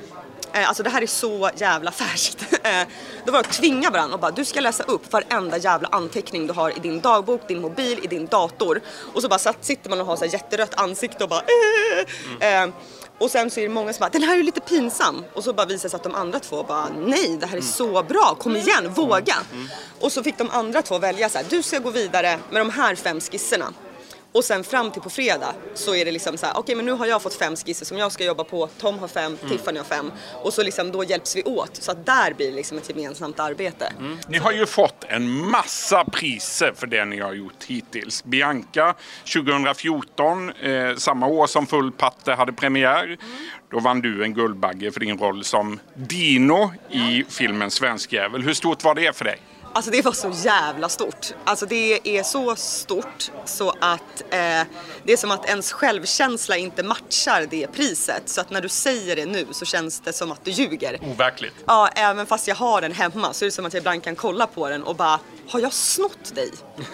Eh, 0.53 0.67
Alltså 0.67 0.83
det 0.83 0.89
här 0.89 1.01
är 1.01 1.07
så 1.07 1.49
jävla 1.55 1.91
färskt. 2.01 2.45
Eh, 2.63 2.87
Då 3.25 3.31
var 3.31 3.43
det 3.43 3.47
att 3.49 3.53
tvinga 3.55 3.89
varandra 3.89 4.13
och 4.15 4.19
bara 4.21 4.31
du 4.31 4.45
ska 4.45 4.59
läsa 4.59 4.83
upp 4.83 5.13
varenda 5.13 5.57
jävla 5.57 5.87
anteckning 5.91 6.47
du 6.47 6.53
har 6.53 6.77
i 6.77 6.79
din 6.79 6.99
dagbok, 7.01 7.47
din 7.47 7.61
mobil, 7.61 7.99
i 8.03 8.07
din 8.07 8.25
dator. 8.25 8.81
Och 9.13 9.21
så 9.21 9.27
bara 9.29 9.39
satt, 9.39 9.65
sitter 9.65 9.89
man 9.89 10.01
och 10.01 10.05
har 10.07 10.15
så 10.15 10.25
här 10.25 10.33
jätterött 10.33 10.73
ansikte 10.81 11.23
och 11.23 11.29
bara 11.29 11.41
eh. 12.39 12.63
Eh, 12.63 12.69
Och 13.21 13.31
sen 13.31 13.49
så 13.51 13.59
är 13.59 13.63
det 13.63 13.69
många 13.69 13.93
som 13.93 13.99
bara 13.99 14.09
den 14.09 14.23
här 14.23 14.33
är 14.33 14.37
ju 14.37 14.43
lite 14.43 14.61
pinsam. 14.61 15.25
Och 15.33 15.43
så 15.43 15.53
bara 15.53 15.65
visar 15.65 15.83
det 15.83 15.89
sig 15.89 15.97
att 15.97 16.03
de 16.03 16.15
andra 16.15 16.39
två 16.39 16.63
bara 16.63 16.87
nej 16.89 17.37
det 17.39 17.45
här 17.45 17.57
är 17.57 17.61
så 17.61 18.03
bra, 18.03 18.35
kom 18.39 18.55
igen, 18.55 18.93
våga. 18.93 19.35
Och 19.99 20.11
så 20.11 20.23
fick 20.23 20.37
de 20.37 20.49
andra 20.49 20.81
två 20.81 20.99
välja 20.99 21.29
så 21.29 21.37
här, 21.37 21.45
du 21.49 21.63
ska 21.63 21.79
gå 21.79 21.89
vidare 21.89 22.39
med 22.49 22.61
de 22.61 22.69
här 22.69 22.95
fem 22.95 23.19
skisserna. 23.19 23.73
Och 24.33 24.43
sen 24.43 24.63
fram 24.63 24.91
till 24.91 25.01
på 25.01 25.09
fredag 25.09 25.53
så 25.73 25.95
är 25.95 26.05
det 26.05 26.11
liksom 26.11 26.37
så 26.37 26.45
här, 26.45 26.57
okej 26.57 26.75
men 26.75 26.85
nu 26.85 26.91
har 26.91 27.05
jag 27.05 27.21
fått 27.21 27.33
fem 27.33 27.55
skisser 27.55 27.85
som 27.85 27.97
jag 27.97 28.11
ska 28.11 28.25
jobba 28.25 28.43
på, 28.43 28.67
Tom 28.67 28.99
har 28.99 29.07
fem, 29.07 29.37
Tiffany 29.49 29.77
har 29.77 29.85
fem. 29.85 30.11
Och 30.43 30.53
så 30.53 30.63
liksom 30.63 30.91
då 30.91 31.03
hjälps 31.03 31.35
vi 31.35 31.43
åt. 31.43 31.75
Så 31.75 31.91
att 31.91 32.05
där 32.05 32.33
blir 32.33 32.49
det 32.49 32.55
liksom 32.55 32.77
ett 32.77 32.89
gemensamt 32.89 33.39
arbete. 33.39 33.93
Ni 34.27 34.37
har 34.37 34.51
ju 34.51 34.65
fått 34.65 35.03
en 35.07 35.49
massa 35.49 36.05
priser 36.05 36.73
för 36.75 36.87
det 36.87 37.05
ni 37.05 37.19
har 37.19 37.33
gjort 37.33 37.63
hittills. 37.67 38.23
Bianca 38.23 38.95
2014, 39.33 40.49
eh, 40.49 40.95
samma 40.95 41.27
år 41.27 41.47
som 41.47 41.67
Full 41.67 41.91
patte 41.91 42.33
hade 42.33 42.53
premiär. 42.53 43.17
Då 43.71 43.79
vann 43.79 44.01
du 44.01 44.23
en 44.23 44.33
Guldbagge 44.33 44.91
för 44.91 44.99
din 44.99 45.17
roll 45.17 45.43
som 45.43 45.79
Dino 45.93 46.73
i 46.89 47.23
filmen 47.29 47.71
Svenskjävel. 47.71 48.41
Hur 48.43 48.53
stort 48.53 48.83
var 48.83 48.95
det 48.95 49.17
för 49.17 49.25
dig? 49.25 49.39
Alltså 49.73 49.91
det 49.91 50.01
var 50.01 50.11
så 50.11 50.31
jävla 50.43 50.89
stort. 50.89 51.33
Alltså 51.43 51.65
det 51.65 52.17
är 52.17 52.23
så 52.23 52.55
stort 52.55 53.31
så 53.45 53.69
att 53.69 54.21
eh, 54.21 54.63
det 55.03 55.13
är 55.13 55.17
som 55.17 55.31
att 55.31 55.45
ens 55.45 55.71
självkänsla 55.71 56.57
inte 56.57 56.83
matchar 56.83 57.47
det 57.49 57.67
priset. 57.67 58.23
Så 58.25 58.41
att 58.41 58.49
när 58.49 58.61
du 58.61 58.69
säger 58.69 59.15
det 59.15 59.25
nu 59.25 59.47
så 59.51 59.65
känns 59.65 59.99
det 59.99 60.13
som 60.13 60.31
att 60.31 60.45
du 60.45 60.51
ljuger. 60.51 60.99
Overkligt. 61.01 61.53
Ja, 61.65 61.87
även 61.87 62.25
fast 62.25 62.47
jag 62.47 62.55
har 62.55 62.81
den 62.81 62.91
hemma 62.91 63.33
så 63.33 63.45
är 63.45 63.47
det 63.47 63.51
som 63.51 63.65
att 63.65 63.73
jag 63.73 63.81
ibland 63.81 64.03
kan 64.03 64.15
kolla 64.15 64.47
på 64.47 64.69
den 64.69 64.83
och 64.83 64.95
bara 64.95 65.19
har 65.47 65.59
jag 65.59 65.73
snott 65.73 66.35
dig? 66.35 66.51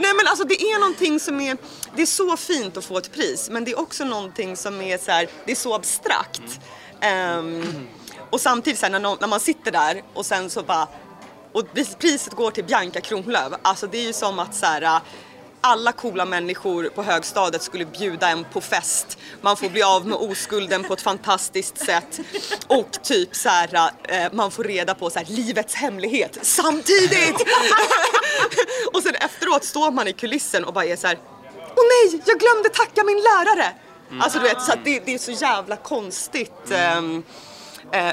Nej 0.00 0.14
men 0.16 0.26
alltså 0.26 0.44
det 0.44 0.62
är 0.62 0.80
någonting 0.80 1.20
som 1.20 1.40
är, 1.40 1.56
det 1.96 2.02
är 2.02 2.06
så 2.06 2.36
fint 2.36 2.76
att 2.76 2.84
få 2.84 2.98
ett 2.98 3.12
pris 3.12 3.50
men 3.50 3.64
det 3.64 3.70
är 3.70 3.80
också 3.80 4.04
någonting 4.04 4.56
som 4.56 4.80
är 4.80 4.98
så 4.98 5.10
här, 5.10 5.28
det 5.44 5.52
är 5.52 5.56
så 5.56 5.74
abstrakt. 5.74 6.60
Ehm, 7.00 7.86
och 8.34 8.40
samtidigt 8.40 8.80
sen 8.80 8.92
när, 8.92 8.98
någon, 8.98 9.18
när 9.20 9.28
man 9.28 9.40
sitter 9.40 9.70
där 9.70 10.02
och 10.14 10.26
sen 10.26 10.50
så 10.50 10.62
bara, 10.62 10.88
och 11.52 11.64
priset 11.98 12.32
går 12.32 12.50
till 12.50 12.64
Bianca 12.64 13.00
Kronlöf, 13.00 13.52
alltså 13.62 13.86
det 13.86 13.98
är 13.98 14.02
ju 14.02 14.12
som 14.12 14.38
att 14.38 14.54
så 14.54 14.66
här, 14.66 15.00
alla 15.60 15.92
coola 15.92 16.24
människor 16.24 16.88
på 16.88 17.02
högstadiet 17.02 17.62
skulle 17.62 17.84
bjuda 17.84 18.28
en 18.28 18.44
på 18.52 18.60
fest. 18.60 19.18
Man 19.40 19.56
får 19.56 19.68
bli 19.68 19.82
av 19.82 20.06
med 20.06 20.18
oskulden 20.18 20.84
på 20.84 20.92
ett 20.92 21.00
fantastiskt 21.00 21.78
sätt. 21.78 22.20
Och 22.66 23.02
typ 23.02 23.36
så 23.36 23.48
här, 23.48 23.90
eh, 24.08 24.32
man 24.32 24.50
får 24.50 24.64
reda 24.64 24.94
på 24.94 25.10
så 25.10 25.18
här, 25.18 25.26
livets 25.26 25.74
hemlighet 25.74 26.38
samtidigt. 26.42 27.36
och 28.92 29.02
sen 29.02 29.14
efteråt 29.14 29.64
står 29.64 29.90
man 29.90 30.08
i 30.08 30.12
kulissen 30.12 30.64
och 30.64 30.72
bara 30.72 30.84
är 30.84 30.96
så 30.96 31.06
här, 31.06 31.18
åh 31.58 31.84
nej, 31.88 32.22
jag 32.26 32.38
glömde 32.38 32.68
tacka 32.68 33.04
min 33.04 33.16
lärare. 33.16 33.72
Alltså 34.20 34.38
du 34.38 34.44
vet, 34.44 34.62
så 34.62 34.72
det, 34.84 35.00
det 35.00 35.14
är 35.14 35.18
så 35.18 35.32
jävla 35.32 35.76
konstigt. 35.76 36.70
Mm. 36.70 36.98
Um, 36.98 37.24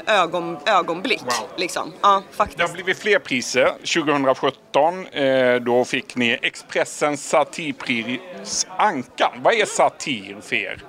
ögon, 0.06 0.58
ögonblick. 0.66 1.22
Wow. 1.22 1.48
Liksom. 1.56 1.92
Ja, 2.02 2.22
faktiskt. 2.30 2.58
Det 2.58 2.64
har 2.64 2.72
blivit 2.72 2.98
fler 2.98 3.18
priser. 3.18 3.66
2017 3.66 5.06
eh, 5.06 5.54
då 5.54 5.84
fick 5.84 6.16
ni 6.16 6.38
Expressens 6.42 7.28
satirpris 7.28 8.66
Ankan. 8.78 9.32
Vad 9.42 9.54
är 9.54 9.66
satir 9.66 10.36
för 10.42 10.56
er? 10.56 10.82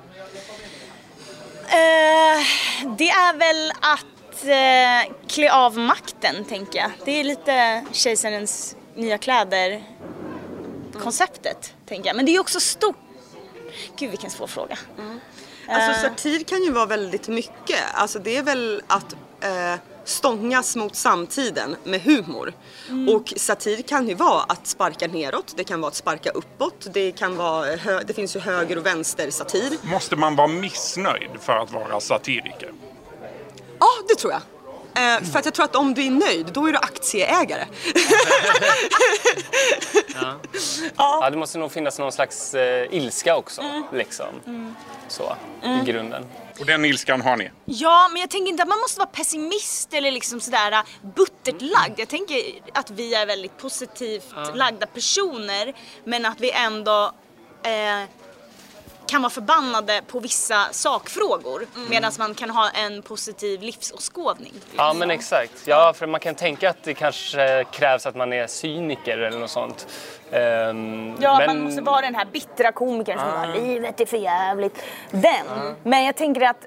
Eh, 1.67 2.39
det 2.97 3.09
är 3.09 3.37
väl 3.37 3.71
att 3.71 4.45
eh, 4.45 5.13
klä 5.27 5.53
av 5.53 5.77
makten, 5.77 6.45
tänker 6.45 6.79
jag. 6.79 6.91
Det 7.05 7.19
är 7.19 7.23
lite 7.23 7.85
kejsarens 7.91 8.75
nya 8.95 9.17
kläder 9.17 9.83
konceptet, 10.99 11.73
tänker 11.85 12.09
jag. 12.09 12.15
Men 12.15 12.25
det 12.25 12.35
är 12.35 12.39
också 12.39 12.59
stort. 12.59 12.95
Gud, 13.97 14.09
vilken 14.09 14.29
svår 14.29 14.47
fråga. 14.47 14.77
Alltså 15.73 16.01
satir 16.01 16.43
kan 16.43 16.63
ju 16.63 16.71
vara 16.71 16.85
väldigt 16.85 17.27
mycket. 17.27 17.79
Alltså 17.93 18.19
det 18.19 18.37
är 18.37 18.43
väl 18.43 18.81
att 18.87 19.13
eh, 19.41 19.79
stångas 20.05 20.75
mot 20.75 20.95
samtiden 20.95 21.75
med 21.83 22.01
humor. 22.01 22.53
Och 23.15 23.33
satir 23.37 23.81
kan 23.81 24.07
ju 24.07 24.15
vara 24.15 24.43
att 24.43 24.67
sparka 24.67 25.07
neråt, 25.07 25.53
det 25.57 25.63
kan 25.63 25.81
vara 25.81 25.89
att 25.89 25.95
sparka 25.95 26.29
uppåt, 26.29 26.87
det 26.93 27.11
kan 27.11 27.35
vara, 27.37 27.65
det 28.03 28.13
finns 28.13 28.35
ju 28.35 28.39
höger 28.39 28.77
och 28.77 28.85
vänster 28.85 29.29
satir. 29.31 29.77
Måste 29.83 30.15
man 30.15 30.35
vara 30.35 30.47
missnöjd 30.47 31.29
för 31.39 31.53
att 31.53 31.71
vara 31.71 31.99
satiriker? 31.99 32.71
Ja, 33.79 33.87
det 34.07 34.15
tror 34.15 34.33
jag. 34.33 34.41
Eh, 34.95 35.23
för 35.31 35.39
att 35.39 35.45
jag 35.45 35.53
tror 35.53 35.65
att 35.65 35.75
om 35.75 35.93
du 35.93 36.05
är 36.05 36.11
nöjd, 36.11 36.45
då 36.53 36.67
är 36.67 36.71
du 36.71 36.77
aktieägare. 36.77 37.65
Ja, 40.97 41.29
det 41.29 41.37
måste 41.37 41.57
nog 41.57 41.71
finnas 41.71 41.99
någon 41.99 42.11
slags 42.11 42.53
eh, 42.53 42.87
ilska 42.91 43.35
också, 43.35 43.61
liksom. 43.93 44.25
Så, 45.07 45.35
i 45.63 45.85
grunden. 45.85 46.25
Och 46.59 46.65
den 46.65 46.85
ilskan 46.85 47.21
har 47.21 47.37
ni? 47.37 47.51
Ja, 47.65 48.09
men 48.11 48.21
jag 48.21 48.29
tänker 48.29 48.49
inte 48.49 48.63
att 48.63 48.69
man 48.69 48.79
måste 48.79 48.99
vara 48.99 49.09
pessimist 49.09 49.93
eller 49.93 50.11
liksom 50.11 50.39
sådär 50.39 50.71
äh, 50.71 50.81
buttert 51.15 51.61
lagd. 51.61 51.99
Jag 51.99 52.07
tänker 52.07 52.37
att 52.73 52.91
vi 52.91 53.13
är 53.13 53.25
väldigt 53.25 53.57
positivt 53.57 54.33
lagda 54.53 54.85
personer, 54.87 55.73
men 56.03 56.25
att 56.25 56.39
vi 56.41 56.51
ändå 56.51 57.11
eh, 57.63 58.09
kan 59.07 59.21
vara 59.21 59.29
förbannade 59.29 60.01
på 60.07 60.19
vissa 60.19 60.67
sakfrågor 60.71 61.65
medan 61.89 62.11
man 62.19 62.33
kan 62.35 62.49
ha 62.49 62.69
en 62.69 63.01
positiv 63.01 63.61
livsåskådning. 63.61 64.53
Ja, 64.75 64.93
men 64.93 65.11
exakt. 65.11 65.67
Ja, 65.67 65.93
för 65.95 66.07
man 66.07 66.19
kan 66.19 66.35
tänka 66.35 66.69
att 66.69 66.83
det 66.83 66.93
kanske 66.93 67.65
krävs 67.71 68.05
att 68.05 68.15
man 68.15 68.33
är 68.33 68.47
cyniker 68.47 69.17
eller 69.17 69.39
något 69.39 69.49
sånt. 69.49 69.87
Ehm, 70.31 71.15
Ja, 71.19 71.37
men... 71.37 71.47
man 71.47 71.63
måste 71.63 71.81
vara 71.81 72.01
den 72.01 72.15
här 72.15 72.25
bittra 72.25 72.71
komikern 72.71 73.19
som 73.19 73.29
bara 73.29 73.45
livet 73.45 74.01
är 74.01 74.05
för 74.05 74.17
jävligt. 74.17 74.83
Den. 75.11 75.75
Men 75.83 76.03
jag 76.05 76.15
tänker 76.15 76.41
att 76.41 76.65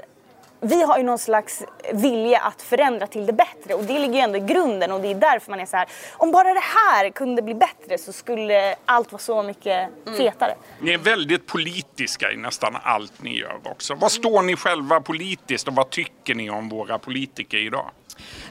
vi 0.66 0.82
har 0.82 0.98
ju 0.98 1.04
någon 1.04 1.18
slags 1.18 1.62
vilja 1.92 2.38
att 2.38 2.62
förändra 2.62 3.06
till 3.06 3.26
det 3.26 3.32
bättre 3.32 3.74
och 3.74 3.84
det 3.84 3.98
ligger 3.98 4.14
ju 4.14 4.20
ändå 4.20 4.38
i 4.38 4.40
grunden 4.40 4.92
och 4.92 5.00
det 5.00 5.10
är 5.10 5.14
därför 5.14 5.50
man 5.50 5.60
är 5.60 5.66
så 5.66 5.76
här. 5.76 5.88
Om 6.12 6.30
bara 6.30 6.54
det 6.54 6.60
här 6.60 7.10
kunde 7.10 7.42
bli 7.42 7.54
bättre 7.54 7.98
så 7.98 8.12
skulle 8.12 8.74
allt 8.84 9.12
vara 9.12 9.22
så 9.22 9.42
mycket 9.42 9.88
fetare. 10.16 10.54
Ni 10.80 10.92
är 10.92 10.98
väldigt 10.98 11.46
politiska 11.46 12.32
i 12.32 12.36
nästan 12.36 12.76
allt 12.82 13.22
ni 13.22 13.38
gör 13.38 13.58
också. 13.64 13.94
Vad 13.94 14.12
står 14.12 14.42
ni 14.42 14.56
själva 14.56 15.00
politiskt 15.00 15.68
och 15.68 15.74
vad 15.74 15.90
tycker 15.90 16.34
ni 16.34 16.50
om 16.50 16.68
våra 16.68 16.98
politiker 16.98 17.58
idag? 17.58 17.90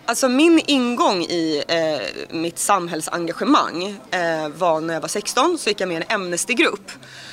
Alltså 0.05 0.29
min 0.29 0.61
ingång 0.67 1.23
i 1.23 1.63
eh, 1.67 2.35
mitt 2.35 2.59
samhällsengagemang 2.59 3.83
eh, 4.11 4.49
var 4.49 4.81
när 4.81 4.93
jag 4.93 5.01
var 5.01 5.07
16 5.07 5.57
så 5.57 5.69
gick 5.69 5.81
jag 5.81 5.87
med 5.87 6.01
i 6.01 6.05
en 6.07 6.15
Amnestygrupp. 6.15 6.91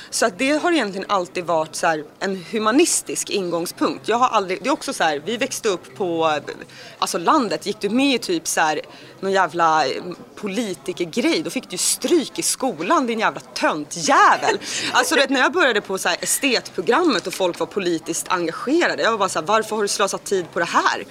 Så 0.09 0.25
att 0.25 0.39
det 0.39 0.51
har 0.51 0.71
egentligen 0.71 1.05
alltid 1.09 1.45
varit 1.45 1.75
så 1.75 1.87
här, 1.87 2.03
en 2.19 2.45
humanistisk 2.51 3.29
ingångspunkt. 3.29 4.07
Jag 4.07 4.17
har 4.17 4.27
aldrig, 4.27 4.63
det 4.63 4.69
är 4.69 4.73
också 4.73 4.93
så 4.93 5.03
här, 5.03 5.21
vi 5.25 5.37
växte 5.37 5.69
upp 5.69 5.95
på 5.97 6.39
alltså 6.99 7.17
landet, 7.17 7.65
gick 7.65 7.79
du 7.79 7.89
med 7.89 8.15
i 8.15 8.19
typ 8.19 8.47
så 8.47 8.61
här, 8.61 8.81
någon 9.19 9.31
jävla 9.31 9.85
eh, 9.85 10.03
politikergrej 10.35 11.41
då 11.43 11.49
fick 11.49 11.69
du 11.69 11.77
stryk 11.77 12.39
i 12.39 12.41
skolan 12.41 13.07
din 13.07 13.19
jävla 13.19 13.39
töntjävel. 13.39 14.59
Alltså 14.91 15.15
vet, 15.15 15.29
när 15.29 15.39
jag 15.39 15.51
började 15.51 15.81
på 15.81 15.97
så 15.97 16.09
här 16.09 16.17
estetprogrammet 16.21 17.27
och 17.27 17.33
folk 17.33 17.59
var 17.59 17.67
politiskt 17.67 18.27
engagerade, 18.29 19.03
jag 19.03 19.11
var 19.11 19.17
bara 19.17 19.29
så 19.29 19.39
här, 19.39 19.45
varför 19.45 19.75
har 19.75 19.83
du 19.83 19.87
slösat 19.87 20.23
tid 20.23 20.45
på 20.53 20.59
det 20.59 20.65
här? 20.65 21.05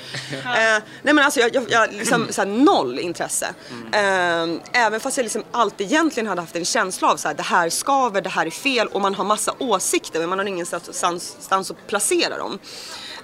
Eh, 0.76 0.82
nej 1.12 1.14
men 1.14 1.24
alltså 1.24 1.40
jag, 1.40 1.54
jag, 1.54 1.70
jag 1.70 1.92
liksom 1.92 2.26
såhär, 2.30 2.48
noll 2.48 2.98
intresse. 2.98 3.54
Eh, 3.92 4.82
även 4.84 5.00
fast 5.00 5.16
jag 5.16 5.24
liksom 5.24 5.44
alltid 5.50 5.86
egentligen 5.86 6.26
hade 6.26 6.40
haft 6.40 6.56
en 6.56 6.64
känsla 6.64 7.08
av 7.08 7.16
såhär 7.16 7.34
det 7.34 7.42
här 7.42 7.70
skaver, 7.70 8.20
det 8.20 8.28
här 8.28 8.46
är 8.46 8.50
fel 8.50 8.88
och 8.88 9.00
man 9.00 9.14
har 9.14 9.24
massa 9.24 9.54
åsikter 9.58 10.20
men 10.20 10.28
man 10.28 10.38
har 10.38 10.46
ingenstans 10.46 11.70
att 11.70 11.86
placera 11.86 12.38
dem. 12.38 12.58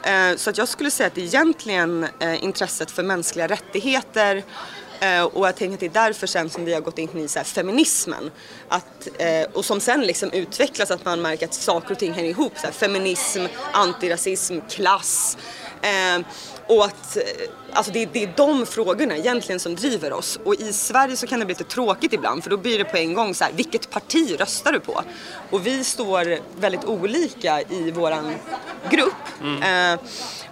Ehm, 0.02 0.38
så 0.38 0.50
att 0.50 0.58
jag 0.58 0.68
skulle 0.68 0.90
säga 0.90 1.06
att 1.06 1.18
egentligen 1.18 2.06
eh, 2.20 2.44
intresset 2.44 2.90
för 2.90 3.02
mänskliga 3.02 3.48
rättigheter 3.48 4.44
eh, 5.00 5.22
och 5.22 5.48
jag 5.48 5.56
tänker 5.56 5.74
att 5.74 5.80
det 5.80 5.86
är 5.86 6.06
därför 6.06 6.26
sen 6.26 6.50
som 6.50 6.64
vi 6.64 6.74
har 6.74 6.80
gått 6.80 6.98
in 6.98 7.18
i 7.18 7.28
så 7.28 7.44
feminismen. 7.44 8.30
Att, 8.68 9.08
eh, 9.18 9.42
och 9.52 9.64
som 9.64 9.80
sen 9.80 10.00
liksom 10.00 10.32
utvecklas 10.32 10.90
att 10.90 11.04
man 11.04 11.22
märker 11.22 11.46
att 11.46 11.54
saker 11.54 11.92
och 11.92 11.98
ting 11.98 12.12
hänger 12.12 12.30
ihop. 12.30 12.52
Så 12.56 12.66
här, 12.66 12.72
feminism, 12.72 13.44
antirasism, 13.72 14.60
klass. 14.70 15.36
Eh, 15.82 16.26
och 16.66 16.84
att 16.84 17.18
alltså 17.72 17.92
det, 17.92 18.06
det 18.12 18.22
är 18.22 18.32
de 18.36 18.66
frågorna 18.66 19.16
egentligen 19.16 19.60
som 19.60 19.74
driver 19.74 20.12
oss. 20.12 20.38
Och 20.44 20.54
i 20.54 20.72
Sverige 20.72 21.16
så 21.16 21.26
kan 21.26 21.40
det 21.40 21.46
bli 21.46 21.54
lite 21.54 21.64
tråkigt 21.64 22.12
ibland 22.12 22.42
för 22.42 22.50
då 22.50 22.56
blir 22.56 22.78
det 22.78 22.84
på 22.84 22.96
en 22.96 23.14
gång 23.14 23.34
så 23.34 23.44
här, 23.44 23.52
vilket 23.52 23.90
parti 23.90 24.40
röstar 24.40 24.72
du 24.72 24.80
på? 24.80 25.02
Och 25.50 25.66
vi 25.66 25.84
står 25.84 26.38
väldigt 26.60 26.84
olika 26.84 27.60
i 27.60 27.90
våran 27.90 28.34
grupp. 28.90 29.12
Eh, 29.42 30.00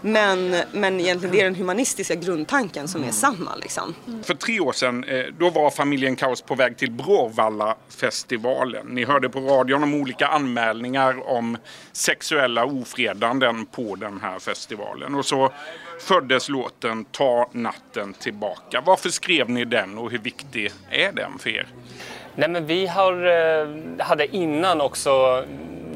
men, 0.07 0.57
men 0.73 1.01
egentligen 1.01 1.35
det 1.35 1.41
är 1.41 1.45
den 1.45 1.55
humanistiska 1.55 2.15
grundtanken 2.15 2.89
som 2.89 3.05
är 3.05 3.11
samma 3.11 3.55
liksom. 3.55 3.95
För 4.23 4.35
tre 4.35 4.61
år 4.61 4.73
sedan 4.73 5.05
eh, 5.05 5.25
då 5.39 5.51
var 5.51 5.71
familjen 5.71 6.17
Kaos 6.17 6.43
på 6.43 6.55
väg 6.55 6.77
till 6.77 6.91
Bråvalla-festivalen. 6.91 8.87
Ni 8.87 9.05
hörde 9.05 9.29
på 9.29 9.41
radion 9.41 9.83
om 9.83 9.95
olika 9.95 10.27
anmälningar 10.27 11.29
om 11.29 11.57
sexuella 11.93 12.65
ofredanden 12.65 13.67
på 13.67 13.95
den 13.97 14.21
här 14.21 14.39
festivalen. 14.39 15.15
Och 15.15 15.25
så 15.25 15.53
föddes 16.01 16.49
låten 16.49 17.05
Ta 17.05 17.51
natten 17.53 18.15
tillbaka. 18.15 18.83
Varför 18.87 19.09
skrev 19.09 19.51
ni 19.51 19.65
den 19.65 19.99
och 19.99 20.11
hur 20.11 20.19
viktig 20.19 20.73
är 20.91 21.13
den 21.13 21.39
för 21.39 21.51
er? 21.51 21.67
Nej, 22.35 22.49
men 22.49 22.67
vi 22.67 22.87
har, 22.87 23.13
eh, 23.13 23.69
hade 23.99 24.37
innan 24.37 24.81
också 24.81 25.45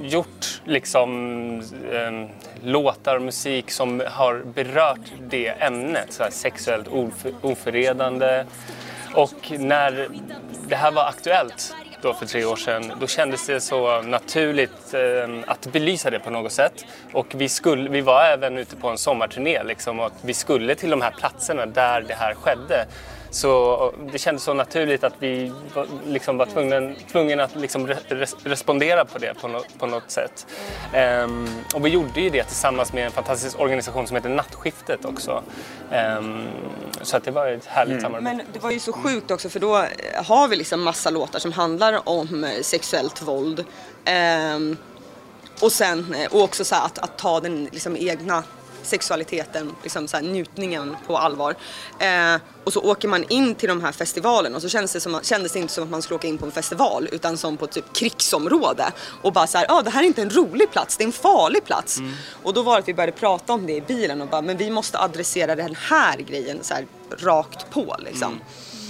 gjort 0.02 0.62
liksom 0.64 1.60
eh, 1.92 2.26
låtar 2.64 3.16
och 3.16 3.22
musik 3.22 3.70
som 3.70 4.02
har 4.06 4.42
berört 4.54 5.12
det 5.20 5.48
ämnet, 5.48 6.12
så 6.12 6.22
här 6.22 6.30
sexuellt 6.30 6.88
of- 6.88 7.26
oförredande. 7.42 8.44
Och 9.14 9.52
när 9.58 10.08
det 10.68 10.76
här 10.76 10.90
var 10.90 11.08
aktuellt 11.08 11.74
då 12.02 12.14
för 12.14 12.26
tre 12.26 12.44
år 12.44 12.56
sedan, 12.56 12.92
då 13.00 13.06
kändes 13.06 13.46
det 13.46 13.60
så 13.60 14.02
naturligt 14.02 14.94
eh, 14.94 15.28
att 15.46 15.66
belysa 15.72 16.10
det 16.10 16.18
på 16.18 16.30
något 16.30 16.52
sätt. 16.52 16.84
Och 17.12 17.26
vi, 17.34 17.48
skulle, 17.48 17.90
vi 17.90 18.00
var 18.00 18.24
även 18.24 18.58
ute 18.58 18.76
på 18.76 18.88
en 18.88 18.98
sommarturné 18.98 19.62
liksom, 19.62 20.00
och 20.00 20.12
vi 20.22 20.34
skulle 20.34 20.74
till 20.74 20.90
de 20.90 21.00
här 21.00 21.10
platserna 21.10 21.66
där 21.66 22.04
det 22.08 22.14
här 22.14 22.34
skedde. 22.34 22.86
Så 23.30 23.92
det 24.12 24.18
kändes 24.18 24.42
så 24.42 24.54
naturligt 24.54 25.04
att 25.04 25.14
vi 25.18 25.52
liksom 26.06 26.36
var 26.36 26.46
tvungna, 26.46 26.94
tvungna 27.12 27.44
att 27.44 27.56
liksom 27.56 27.86
res, 27.86 28.36
respondera 28.44 29.04
på 29.04 29.18
det 29.18 29.34
på, 29.34 29.48
no, 29.48 29.62
på 29.78 29.86
något 29.86 30.10
sätt. 30.10 30.46
Um, 31.24 31.48
och 31.74 31.86
vi 31.86 31.90
gjorde 31.90 32.20
ju 32.20 32.30
det 32.30 32.44
tillsammans 32.44 32.92
med 32.92 33.06
en 33.06 33.12
fantastisk 33.12 33.60
organisation 33.60 34.06
som 34.06 34.16
heter 34.16 34.28
Nattskiftet 34.28 35.04
också. 35.04 35.42
Um, 36.18 36.48
så 37.02 37.16
att 37.16 37.24
det 37.24 37.30
var 37.30 37.46
ett 37.46 37.66
härligt 37.66 37.92
mm. 37.92 38.02
samarbete. 38.02 38.36
Men 38.36 38.46
det 38.52 38.58
var 38.58 38.70
ju 38.70 38.80
så 38.80 38.92
sjukt 38.92 39.30
också 39.30 39.48
för 39.48 39.60
då 39.60 39.84
har 40.16 40.48
vi 40.48 40.56
liksom 40.56 40.82
massa 40.82 41.10
låtar 41.10 41.38
som 41.38 41.52
handlar 41.52 42.08
om 42.08 42.46
sexuellt 42.62 43.22
våld. 43.22 43.64
Um, 44.56 44.76
och 45.60 45.72
sen 45.72 46.16
och 46.30 46.42
också 46.42 46.64
så 46.64 46.74
att, 46.74 46.98
att 46.98 47.18
ta 47.18 47.40
den 47.40 47.64
liksom 47.64 47.96
egna 47.96 48.44
sexualiteten, 48.82 49.72
liksom 49.82 50.08
så 50.08 50.16
här, 50.16 50.24
njutningen 50.24 50.96
på 51.06 51.18
allvar. 51.18 51.54
Eh, 51.98 52.40
och 52.64 52.72
så 52.72 52.80
åker 52.80 53.08
man 53.08 53.24
in 53.28 53.54
till 53.54 53.68
de 53.68 53.80
här 53.80 53.92
festivalen 53.92 54.54
och 54.54 54.62
så 54.62 54.68
kändes 54.68 54.92
det, 54.92 55.00
som, 55.00 55.20
kändes 55.22 55.52
det 55.52 55.58
inte 55.58 55.72
som 55.72 55.84
att 55.84 55.90
man 55.90 56.02
skulle 56.02 56.16
åka 56.16 56.28
in 56.28 56.38
på 56.38 56.46
en 56.46 56.52
festival 56.52 57.08
utan 57.12 57.36
som 57.36 57.56
på 57.56 57.66
typ 57.66 57.92
krigsområde. 57.92 58.92
Och 59.22 59.32
bara 59.32 59.46
så 59.46 59.58
här, 59.58 59.66
ah, 59.68 59.82
det 59.82 59.90
här 59.90 60.02
är 60.02 60.06
inte 60.06 60.22
en 60.22 60.30
rolig 60.30 60.70
plats, 60.70 60.96
det 60.96 61.04
är 61.04 61.06
en 61.06 61.12
farlig 61.12 61.64
plats. 61.64 61.98
Mm. 61.98 62.12
Och 62.42 62.54
då 62.54 62.62
var 62.62 62.74
det 62.74 62.78
att 62.78 62.88
vi 62.88 62.94
började 62.94 63.12
prata 63.12 63.52
om 63.52 63.66
det 63.66 63.72
i 63.72 63.80
bilen 63.80 64.20
och 64.20 64.28
bara, 64.28 64.42
men 64.42 64.56
vi 64.56 64.70
måste 64.70 64.98
adressera 64.98 65.54
den 65.54 65.74
här 65.74 66.16
grejen 66.18 66.58
så 66.62 66.74
här, 66.74 66.86
rakt 67.18 67.70
på 67.70 67.96
liksom. 67.98 68.40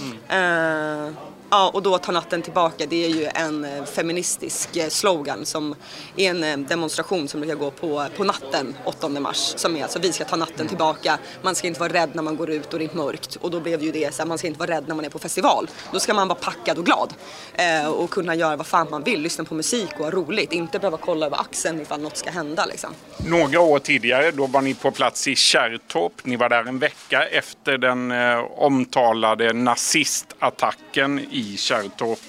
Mm. 0.01 0.17
Mm. 0.29 1.07
Eh, 1.07 1.13
Ja, 1.53 1.71
och 1.73 1.81
då 1.81 1.97
ta 1.97 2.11
natten 2.11 2.41
tillbaka, 2.41 2.85
det 2.85 3.05
är 3.05 3.09
ju 3.09 3.25
en 3.25 3.65
eh, 3.65 3.85
feministisk 3.85 4.75
eh, 4.75 4.87
slogan 4.87 5.45
som 5.45 5.75
är 6.15 6.29
en 6.29 6.43
eh, 6.43 6.57
demonstration 6.57 7.27
som 7.27 7.39
brukar 7.39 7.55
gå 7.55 7.71
på, 7.71 8.05
på 8.17 8.23
natten 8.23 8.75
8 8.85 9.09
mars. 9.09 9.53
Som 9.57 9.75
är 9.75 9.83
alltså 9.83 9.99
vi 9.99 10.11
ska 10.11 10.25
ta 10.25 10.35
natten 10.35 10.67
tillbaka, 10.67 11.17
man 11.41 11.55
ska 11.55 11.67
inte 11.67 11.79
vara 11.79 11.93
rädd 11.93 12.09
när 12.13 12.23
man 12.23 12.35
går 12.35 12.49
ut 12.49 12.73
och 12.73 12.79
det 12.79 12.85
är 12.85 12.95
mörkt. 12.95 13.35
Och 13.35 13.51
då 13.51 13.59
blev 13.59 13.83
ju 13.83 13.91
det 13.91 14.13
så 14.13 14.21
här, 14.21 14.27
man 14.27 14.37
ska 14.37 14.47
inte 14.47 14.59
vara 14.59 14.71
rädd 14.71 14.83
när 14.87 14.95
man 14.95 15.05
är 15.05 15.09
på 15.09 15.19
festival. 15.19 15.69
Då 15.91 15.99
ska 15.99 16.13
man 16.13 16.27
vara 16.27 16.39
packad 16.39 16.77
och 16.77 16.85
glad 16.85 17.13
eh, 17.53 17.87
och 17.87 18.09
kunna 18.09 18.35
göra 18.35 18.55
vad 18.55 18.67
fan 18.67 18.87
man 18.91 19.03
vill, 19.03 19.21
lyssna 19.21 19.43
på 19.43 19.55
musik 19.55 19.89
och 19.97 20.05
ha 20.05 20.11
roligt. 20.11 20.53
Inte 20.53 20.79
behöva 20.79 20.97
kolla 20.97 21.25
över 21.25 21.41
axeln 21.41 21.81
ifall 21.81 22.01
något 22.01 22.17
ska 22.17 22.31
hända 22.31 22.65
liksom. 22.65 22.89
Några 23.17 23.59
år 23.59 23.79
tidigare, 23.79 24.31
då 24.31 24.47
var 24.47 24.61
ni 24.61 24.73
på 24.73 24.91
plats 24.91 25.27
i 25.27 25.35
Kärrtorp. 25.35 26.13
Ni 26.23 26.35
var 26.35 26.49
där 26.49 26.63
en 26.63 26.79
vecka 26.79 27.27
efter 27.27 27.77
den 27.77 28.11
eh, 28.11 28.39
omtalade 28.57 29.53
nazistattacken 29.53 31.19
i 31.19 31.40
i 31.41 31.57
Kärrtorp. 31.57 32.19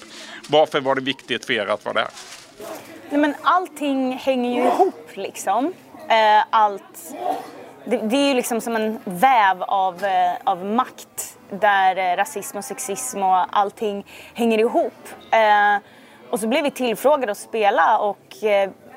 Varför 0.49 0.81
var 0.81 0.95
det 0.95 1.01
viktigt 1.01 1.45
för 1.45 1.53
er 1.53 1.67
att 1.67 1.85
vara 1.85 1.93
där? 1.93 2.07
Nej, 3.09 3.21
men 3.21 3.35
allting 3.41 4.13
hänger 4.13 4.61
ju 4.61 4.67
ihop 4.67 5.09
liksom. 5.13 5.73
Eh, 6.09 6.43
allt, 6.49 7.13
det, 7.85 7.97
det, 7.97 8.15
är 8.15 8.27
ju 8.27 8.33
liksom 8.33 8.61
som 8.61 8.75
en 8.75 8.99
väv 9.03 9.63
av, 9.63 10.03
eh, 10.03 10.33
av 10.43 10.65
makt 10.65 11.37
där 11.49 11.97
eh, 11.97 12.15
rasism 12.15 12.57
och 12.57 12.65
sexism 12.65 13.23
och 13.23 13.57
allting 13.57 14.05
hänger 14.33 14.57
ihop. 14.59 15.09
Och 16.29 16.39
så 16.39 16.47
blev 16.47 16.63
vi 16.63 16.71
tillfrågade 16.71 17.31
att 17.31 17.37
spela 17.37 17.97
och 17.97 18.35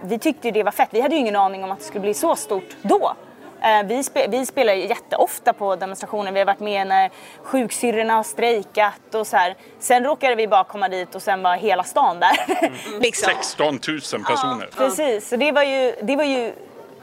vi 0.02 0.18
tyckte 0.18 0.50
det 0.50 0.62
var 0.62 0.72
fett. 0.72 0.88
Vi 0.92 1.00
hade 1.00 1.14
ju 1.14 1.20
ingen 1.20 1.36
aning 1.36 1.64
om 1.64 1.70
att 1.70 1.78
det 1.78 1.84
skulle 1.84 2.00
bli 2.00 2.14
så 2.14 2.36
stort 2.36 2.76
då. 2.82 3.16
Eh, 3.66 3.82
vi, 3.82 4.02
spe, 4.02 4.26
vi 4.28 4.46
spelar 4.46 4.72
jätteofta 4.72 5.52
på 5.52 5.76
demonstrationer. 5.76 6.32
Vi 6.32 6.38
har 6.38 6.46
varit 6.46 6.60
med 6.60 6.86
när 6.86 7.10
sjuksyrrorna 7.42 8.14
har 8.14 8.22
strejkat 8.22 9.14
och 9.14 9.26
så 9.26 9.36
här. 9.36 9.54
Sen 9.78 10.04
råkade 10.04 10.34
vi 10.34 10.48
bara 10.48 10.64
komma 10.64 10.88
dit 10.88 11.14
och 11.14 11.22
sen 11.22 11.42
var 11.42 11.56
hela 11.56 11.84
stan 11.84 12.20
där. 12.20 12.36
Mm. 12.86 13.00
liksom. 13.00 13.32
16 13.34 13.66
000 13.74 13.80
personer. 14.00 14.68
Ja, 14.70 14.76
precis, 14.76 15.28
så 15.28 15.36
det 15.36 15.52
var 15.52 15.62
ju, 15.62 15.94
det 16.02 16.16
var 16.16 16.24
ju 16.24 16.52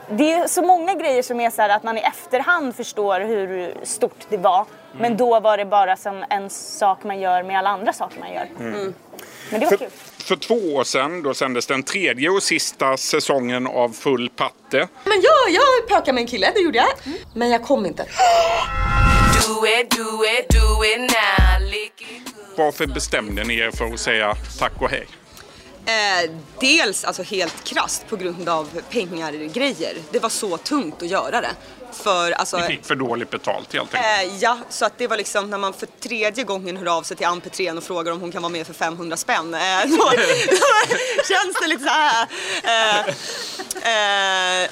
det 0.10 0.34
är 0.34 0.48
så 0.48 0.62
många 0.62 0.94
grejer 0.94 1.24
som 1.24 1.40
är 1.40 1.50
så 1.50 1.62
att 1.62 1.84
man 1.84 1.98
i 1.98 2.02
efterhand 2.02 2.76
förstår 2.76 3.20
hur 3.20 3.74
stort 3.84 4.26
det 4.30 4.38
var. 4.38 4.56
Mm. 4.60 5.02
Men 5.02 5.18
då 5.18 5.40
var 5.40 5.58
det 5.58 5.66
bara 5.66 5.98
som 5.98 6.26
en 6.30 6.50
sak 6.50 7.04
man 7.04 7.20
gör 7.20 7.44
med 7.44 7.58
alla 7.58 7.70
andra 7.70 7.94
saker 7.94 8.20
man 8.20 8.34
gör. 8.34 8.48
Mm. 8.60 8.94
Men 9.52 9.60
det 9.60 9.66
var 9.66 9.70
för, 9.72 9.78
kul. 9.78 9.90
För 10.24 10.36
två 10.36 10.56
år 10.56 10.84
sedan 10.84 11.24
då 11.24 11.34
sändes 11.34 11.66
den 11.66 11.84
tredje 11.84 12.30
och 12.30 12.44
sista 12.44 12.98
säsongen 12.98 13.68
av 13.68 13.90
Full 13.90 14.30
patte. 14.30 14.88
Men 15.04 15.22
ja, 15.22 15.50
jag 15.50 15.88
pökade 15.90 16.14
med 16.14 16.22
en 16.22 16.28
kille, 16.28 16.52
det 16.56 16.60
gjorde 16.60 16.78
jag. 16.78 16.88
Mm. 17.06 17.18
Men 17.36 17.50
jag 17.50 17.64
kom 17.64 17.86
inte. 17.86 18.04
Do 19.48 19.68
it, 19.68 19.92
do 19.92 20.24
it, 20.24 20.50
do 20.50 20.86
it 20.86 21.00
now. 21.00 21.44
Varför 22.58 22.88
bestämde 22.88 23.44
ni 23.44 23.58
er 23.58 23.72
för 23.72 23.86
att 23.86 24.00
säga 24.00 24.36
tack 24.60 24.82
och 24.82 24.90
hej? 24.90 25.08
Eh, 25.86 26.32
dels 26.60 27.04
alltså 27.04 27.24
helt 27.24 27.64
krast 27.64 28.08
på 28.08 28.16
grund 28.16 28.50
av 28.50 28.82
pengar-grejer. 28.90 29.98
Det 30.12 30.20
var 30.20 30.30
så 30.30 30.58
tungt 30.58 31.02
att 31.02 31.08
göra 31.10 31.42
det. 31.42 31.52
För, 31.92 32.32
alltså, 32.32 32.58
Ni 32.58 32.68
fick 32.68 32.86
för 32.86 32.96
dåligt 32.96 33.30
betalt 33.30 33.74
helt 33.74 33.96
enkelt? 33.96 34.34
Eh, 34.34 34.38
ja, 34.40 34.58
så 34.70 34.86
att 34.86 34.98
det 34.98 35.08
var 35.08 35.18
liksom 35.18 35.50
när 35.50 35.58
man 35.58 35.74
för 35.74 35.86
tredje 35.86 36.44
gången 36.44 36.78
hör 36.78 36.98
av 36.98 37.04
sig 37.04 37.18
till 37.18 37.26
Ampetrén 37.26 37.78
och 37.78 37.84
frågar 37.84 38.12
om 38.12 38.22
hon 38.22 38.32
kan 38.32 38.42
vara 38.42 38.52
med 38.52 38.68
för 38.68 38.74
500 38.74 39.18
spänn. 39.18 39.54
Eh, 39.54 39.60
då, 39.86 40.12
känns 41.28 41.58
det 41.62 41.68
lite 41.68 41.84
så 41.84 41.90
här. 41.90 42.28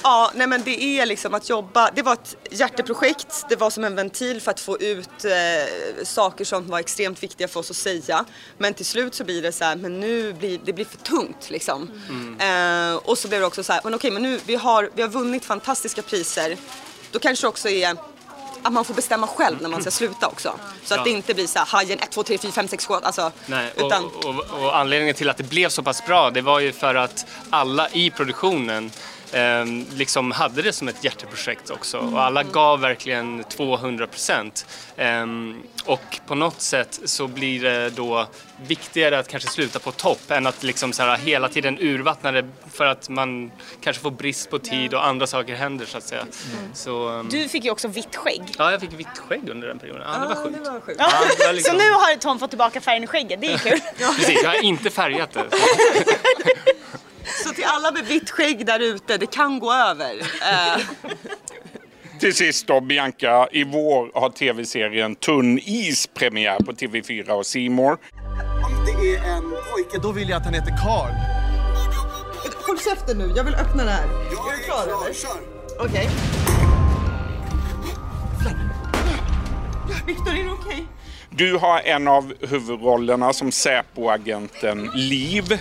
Ja, 0.03 0.31
nej 0.35 0.47
men 0.47 0.63
det 0.63 0.83
är 0.83 1.05
liksom 1.05 1.33
att 1.33 1.49
jobba. 1.49 1.91
Det 1.91 2.01
var 2.01 2.13
ett 2.13 2.35
hjärteprojekt. 2.51 3.45
Det 3.49 3.55
var 3.55 3.69
som 3.69 3.83
en 3.83 3.95
ventil 3.95 4.41
för 4.41 4.51
att 4.51 4.59
få 4.59 4.79
ut 4.79 5.25
eh, 5.25 6.03
saker 6.03 6.45
som 6.45 6.67
var 6.67 6.79
extremt 6.79 7.23
viktiga 7.23 7.47
för 7.47 7.59
oss 7.59 7.71
att 7.71 7.77
säga. 7.77 8.25
Men 8.57 8.73
till 8.73 8.85
slut 8.85 9.15
så 9.15 9.23
blir 9.23 9.41
det 9.41 9.51
så 9.51 9.63
här, 9.63 9.75
men 9.75 9.99
nu 9.99 10.33
blir 10.33 10.59
det 10.65 10.73
blir 10.73 10.85
för 10.85 10.97
tungt 10.97 11.49
liksom. 11.49 11.91
Mm. 12.09 12.93
Eh, 12.93 12.95
och 12.95 13.17
så 13.17 13.27
blev 13.27 13.41
det 13.41 13.47
också 13.47 13.63
så 13.63 13.73
här, 13.73 13.81
men 13.83 13.93
okej, 13.93 14.11
men 14.11 14.23
nu 14.23 14.39
vi 14.45 14.55
har, 14.55 14.89
vi 14.95 15.01
har 15.01 15.09
vunnit 15.09 15.45
fantastiska 15.45 16.01
priser 16.01 16.57
då 17.11 17.19
kanske 17.19 17.45
det 17.45 17.49
också 17.49 17.69
är 17.69 17.97
att 18.63 18.73
man 18.73 18.85
får 18.85 18.93
bestämma 18.93 19.27
själv 19.27 19.61
när 19.61 19.69
man 19.69 19.81
ska 19.81 19.91
sluta 19.91 20.27
också. 20.27 20.59
Så 20.83 20.93
att 20.93 20.97
ja. 20.97 21.03
det 21.03 21.09
inte 21.09 21.33
blir 21.33 21.47
så 21.47 21.59
här 21.59 21.65
hajen 21.65 21.99
1, 21.99 22.11
2, 22.11 22.23
3, 22.23 22.37
4, 22.37 22.51
5, 22.51 22.67
6, 22.67 22.85
7, 22.85 22.93
alltså. 22.93 23.31
Nej, 23.45 23.73
utan... 23.75 24.05
och, 24.05 24.25
och, 24.25 24.63
och, 24.63 24.77
anledningen 24.77 25.15
till 25.15 25.29
att 25.29 25.37
det 25.37 25.43
blev 25.43 25.69
så 25.69 25.83
pass 25.83 26.05
bra 26.05 26.29
det 26.29 26.41
var 26.41 26.59
ju 26.59 26.71
för 26.71 26.95
att 26.95 27.25
alla 27.49 27.89
i 27.89 28.09
produktionen 28.09 28.91
liksom 29.93 30.31
hade 30.31 30.61
det 30.61 30.73
som 30.73 30.87
ett 30.87 31.03
hjärteprojekt 31.03 31.69
också 31.69 31.97
mm. 31.97 32.13
och 32.13 32.21
alla 32.21 32.43
gav 32.43 32.79
verkligen 32.79 33.43
200 33.43 34.07
procent. 34.07 34.65
Eh, 34.95 35.25
och 35.85 36.19
på 36.27 36.35
något 36.35 36.61
sätt 36.61 36.99
så 37.05 37.27
blir 37.27 37.61
det 37.61 37.89
då 37.89 38.27
viktigare 38.67 39.19
att 39.19 39.27
kanske 39.27 39.49
sluta 39.49 39.79
på 39.79 39.91
topp 39.91 40.31
än 40.31 40.47
att 40.47 40.63
liksom 40.63 40.93
så 40.93 41.03
här, 41.03 41.17
hela 41.17 41.49
tiden 41.49 41.77
urvattna 41.79 42.31
det 42.31 42.45
för 42.71 42.85
att 42.85 43.09
man 43.09 43.51
kanske 43.81 44.03
får 44.03 44.11
brist 44.11 44.49
på 44.49 44.59
tid 44.59 44.93
och 44.93 45.05
andra 45.05 45.27
saker 45.27 45.55
händer 45.55 45.85
så 45.85 45.97
att 45.97 46.03
säga. 46.03 46.21
Mm. 46.21 46.73
Så, 46.73 47.09
um... 47.09 47.29
Du 47.29 47.47
fick 47.47 47.63
ju 47.63 47.71
också 47.71 47.87
vitt 47.87 48.15
skägg. 48.15 48.41
Ja, 48.57 48.71
jag 48.71 48.81
fick 48.81 48.93
vitt 48.93 49.17
skägg 49.27 49.49
under 49.49 49.67
den 49.67 49.79
perioden. 49.79 50.03
Ja, 50.13 50.19
det 50.19 50.27
var 50.27 50.35
sjukt. 50.35 50.63
Det 50.63 50.71
var 50.71 50.79
sjukt. 50.79 50.99
Ja, 50.99 51.11
var 51.45 51.53
liksom... 51.53 51.71
Så 51.71 51.83
nu 51.83 51.91
har 51.91 52.15
Tom 52.15 52.39
fått 52.39 52.51
tillbaka 52.51 52.81
färgen 52.81 53.03
i 53.03 53.07
skägget, 53.07 53.41
det 53.41 53.47
är 53.47 53.57
kul. 53.57 53.79
Precis, 53.97 54.43
jag 54.43 54.49
har 54.49 54.63
inte 54.63 54.89
färgat 54.89 55.31
det. 55.33 55.45
Alla 57.81 57.91
med 57.91 58.05
vitt 58.05 58.29
skägg 58.29 58.65
där 58.65 58.79
ute, 58.79 59.17
det 59.17 59.25
kan 59.25 59.59
gå 59.59 59.73
över. 59.73 60.19
Eh. 60.19 60.81
Till 62.19 62.35
sist 62.35 62.67
då, 62.67 62.81
Bianca. 62.81 63.47
I 63.51 63.63
vår 63.63 64.19
har 64.19 64.29
tv-serien 64.29 65.15
Tunn 65.15 65.59
is 65.65 66.07
premiär 66.07 66.59
på 66.59 66.71
TV4 66.71 67.29
och 67.29 67.45
Simor. 67.45 67.91
Om 67.91 68.85
det 68.85 69.15
är 69.15 69.35
en 69.35 69.41
pojke, 69.41 69.99
då 70.01 70.11
vill 70.11 70.29
jag 70.29 70.37
att 70.37 70.45
han 70.45 70.53
heter 70.53 70.77
Karl. 70.83 71.11
Håll 72.67 72.79
käften 72.79 73.17
nu, 73.17 73.33
jag 73.35 73.43
vill 73.43 73.55
öppna 73.55 73.83
det 73.83 73.91
här. 73.91 74.07
Jag 74.07 74.53
är 74.53 74.57
du 74.57 74.63
klar, 74.63 74.83
klar 74.83 75.05
eller? 75.05 75.13
Kör. 75.13 75.31
Okej. 75.79 75.87
Okay. 75.87 76.07
Viktor, 80.05 80.29
är 80.29 80.43
det 80.43 80.51
okej? 80.51 80.73
Okay? 80.73 80.85
Du 81.29 81.57
har 81.57 81.79
en 81.79 82.07
av 82.07 82.33
huvudrollerna 82.39 83.33
som 83.33 83.51
Säpo-agenten 83.51 84.89
Liv. 84.93 85.59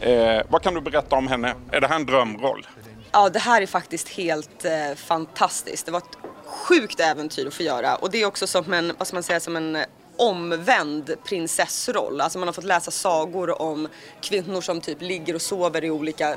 Eh, 0.00 0.42
vad 0.48 0.62
kan 0.62 0.74
du 0.74 0.80
berätta 0.80 1.16
om 1.16 1.28
henne? 1.28 1.54
Är 1.70 1.80
det 1.80 1.86
här 1.86 1.96
en 1.96 2.06
drömroll? 2.06 2.66
Ja, 3.12 3.28
det 3.28 3.38
här 3.38 3.62
är 3.62 3.66
faktiskt 3.66 4.08
helt 4.08 4.64
eh, 4.64 4.94
fantastiskt. 4.96 5.86
Det 5.86 5.92
var 5.92 5.98
ett 5.98 6.18
sjukt 6.46 7.00
äventyr 7.00 7.46
att 7.46 7.54
få 7.54 7.62
göra 7.62 7.96
och 7.96 8.10
det 8.10 8.22
är 8.22 8.26
också 8.26 8.46
som 8.46 8.72
en, 8.72 8.92
vad 8.98 9.06
ska 9.06 9.16
man 9.16 9.22
säga, 9.22 9.40
som 9.40 9.56
en 9.56 9.76
eh, 9.76 9.84
omvänd 10.16 11.14
prinsessroll. 11.24 12.20
Alltså 12.20 12.38
man 12.38 12.48
har 12.48 12.52
fått 12.52 12.64
läsa 12.64 12.90
sagor 12.90 13.62
om 13.62 13.88
kvinnor 14.20 14.60
som 14.60 14.80
typ 14.80 15.02
ligger 15.02 15.34
och 15.34 15.42
sover 15.42 15.84
i 15.84 15.90
olika 15.90 16.36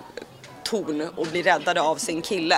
torn 0.70 1.10
och 1.16 1.28
blir 1.28 1.44
räddade 1.44 1.82
av 1.82 1.96
sin 1.96 2.22
kille. 2.22 2.58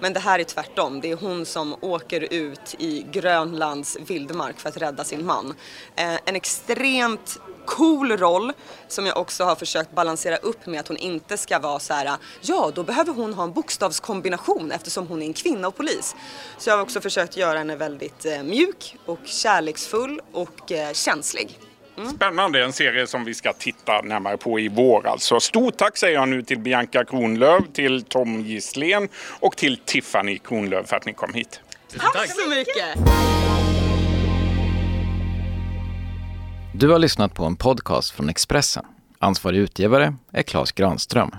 Men 0.00 0.12
det 0.12 0.20
här 0.20 0.38
är 0.38 0.44
tvärtom. 0.44 1.00
Det 1.00 1.10
är 1.10 1.16
hon 1.16 1.46
som 1.46 1.76
åker 1.80 2.32
ut 2.32 2.74
i 2.78 3.06
Grönlands 3.12 3.96
vildmark 4.06 4.60
för 4.60 4.68
att 4.68 4.76
rädda 4.76 5.04
sin 5.04 5.26
man. 5.26 5.54
Eh, 5.96 6.14
en 6.24 6.36
extremt 6.36 7.40
cool 7.66 8.12
roll 8.12 8.52
som 8.88 9.06
jag 9.06 9.16
också 9.16 9.44
har 9.44 9.54
försökt 9.54 9.94
balansera 9.94 10.36
upp 10.36 10.66
med 10.66 10.80
att 10.80 10.88
hon 10.88 10.96
inte 10.96 11.36
ska 11.36 11.58
vara 11.58 11.78
så 11.78 11.94
här, 11.94 12.16
ja 12.40 12.72
då 12.74 12.82
behöver 12.82 13.12
hon 13.12 13.34
ha 13.34 13.44
en 13.44 13.52
bokstavskombination 13.52 14.72
eftersom 14.72 15.06
hon 15.06 15.22
är 15.22 15.26
en 15.26 15.32
kvinna 15.32 15.68
och 15.68 15.76
polis. 15.76 16.16
Så 16.58 16.70
jag 16.70 16.76
har 16.76 16.82
också 16.82 17.00
försökt 17.00 17.36
göra 17.36 17.58
henne 17.58 17.76
väldigt 17.76 18.24
eh, 18.24 18.42
mjuk 18.42 18.96
och 19.06 19.20
kärleksfull 19.24 20.20
och 20.32 20.72
eh, 20.72 20.92
känslig. 21.96 22.16
Spännande, 22.16 22.64
en 22.64 22.72
serie 22.72 23.06
som 23.06 23.24
vi 23.24 23.34
ska 23.34 23.52
titta 23.52 24.00
närmare 24.02 24.36
på 24.36 24.60
i 24.60 24.68
vår. 24.68 25.06
Alltså. 25.06 25.40
Stort 25.40 25.76
tack 25.76 25.96
säger 25.96 26.14
jag 26.14 26.28
nu 26.28 26.42
till 26.42 26.58
Bianca 26.58 27.04
Kronlöf, 27.04 27.64
till 27.72 28.02
Tom 28.02 28.40
Gisslén 28.40 29.08
och 29.40 29.56
till 29.56 29.76
Tiffany 29.84 30.38
Kronlöf 30.38 30.88
för 30.88 30.96
att 30.96 31.06
ni 31.06 31.12
kom 31.12 31.34
hit. 31.34 31.60
Tack 31.98 32.30
så 32.30 32.48
mycket! 32.50 32.98
Du 36.74 36.88
har 36.88 36.98
lyssnat 36.98 37.34
på 37.34 37.44
en 37.44 37.56
podcast 37.56 38.10
från 38.10 38.28
Expressen. 38.28 38.84
Ansvarig 39.18 39.58
utgivare 39.58 40.14
är 40.32 40.42
Klas 40.42 40.72
Granström. 40.72 41.30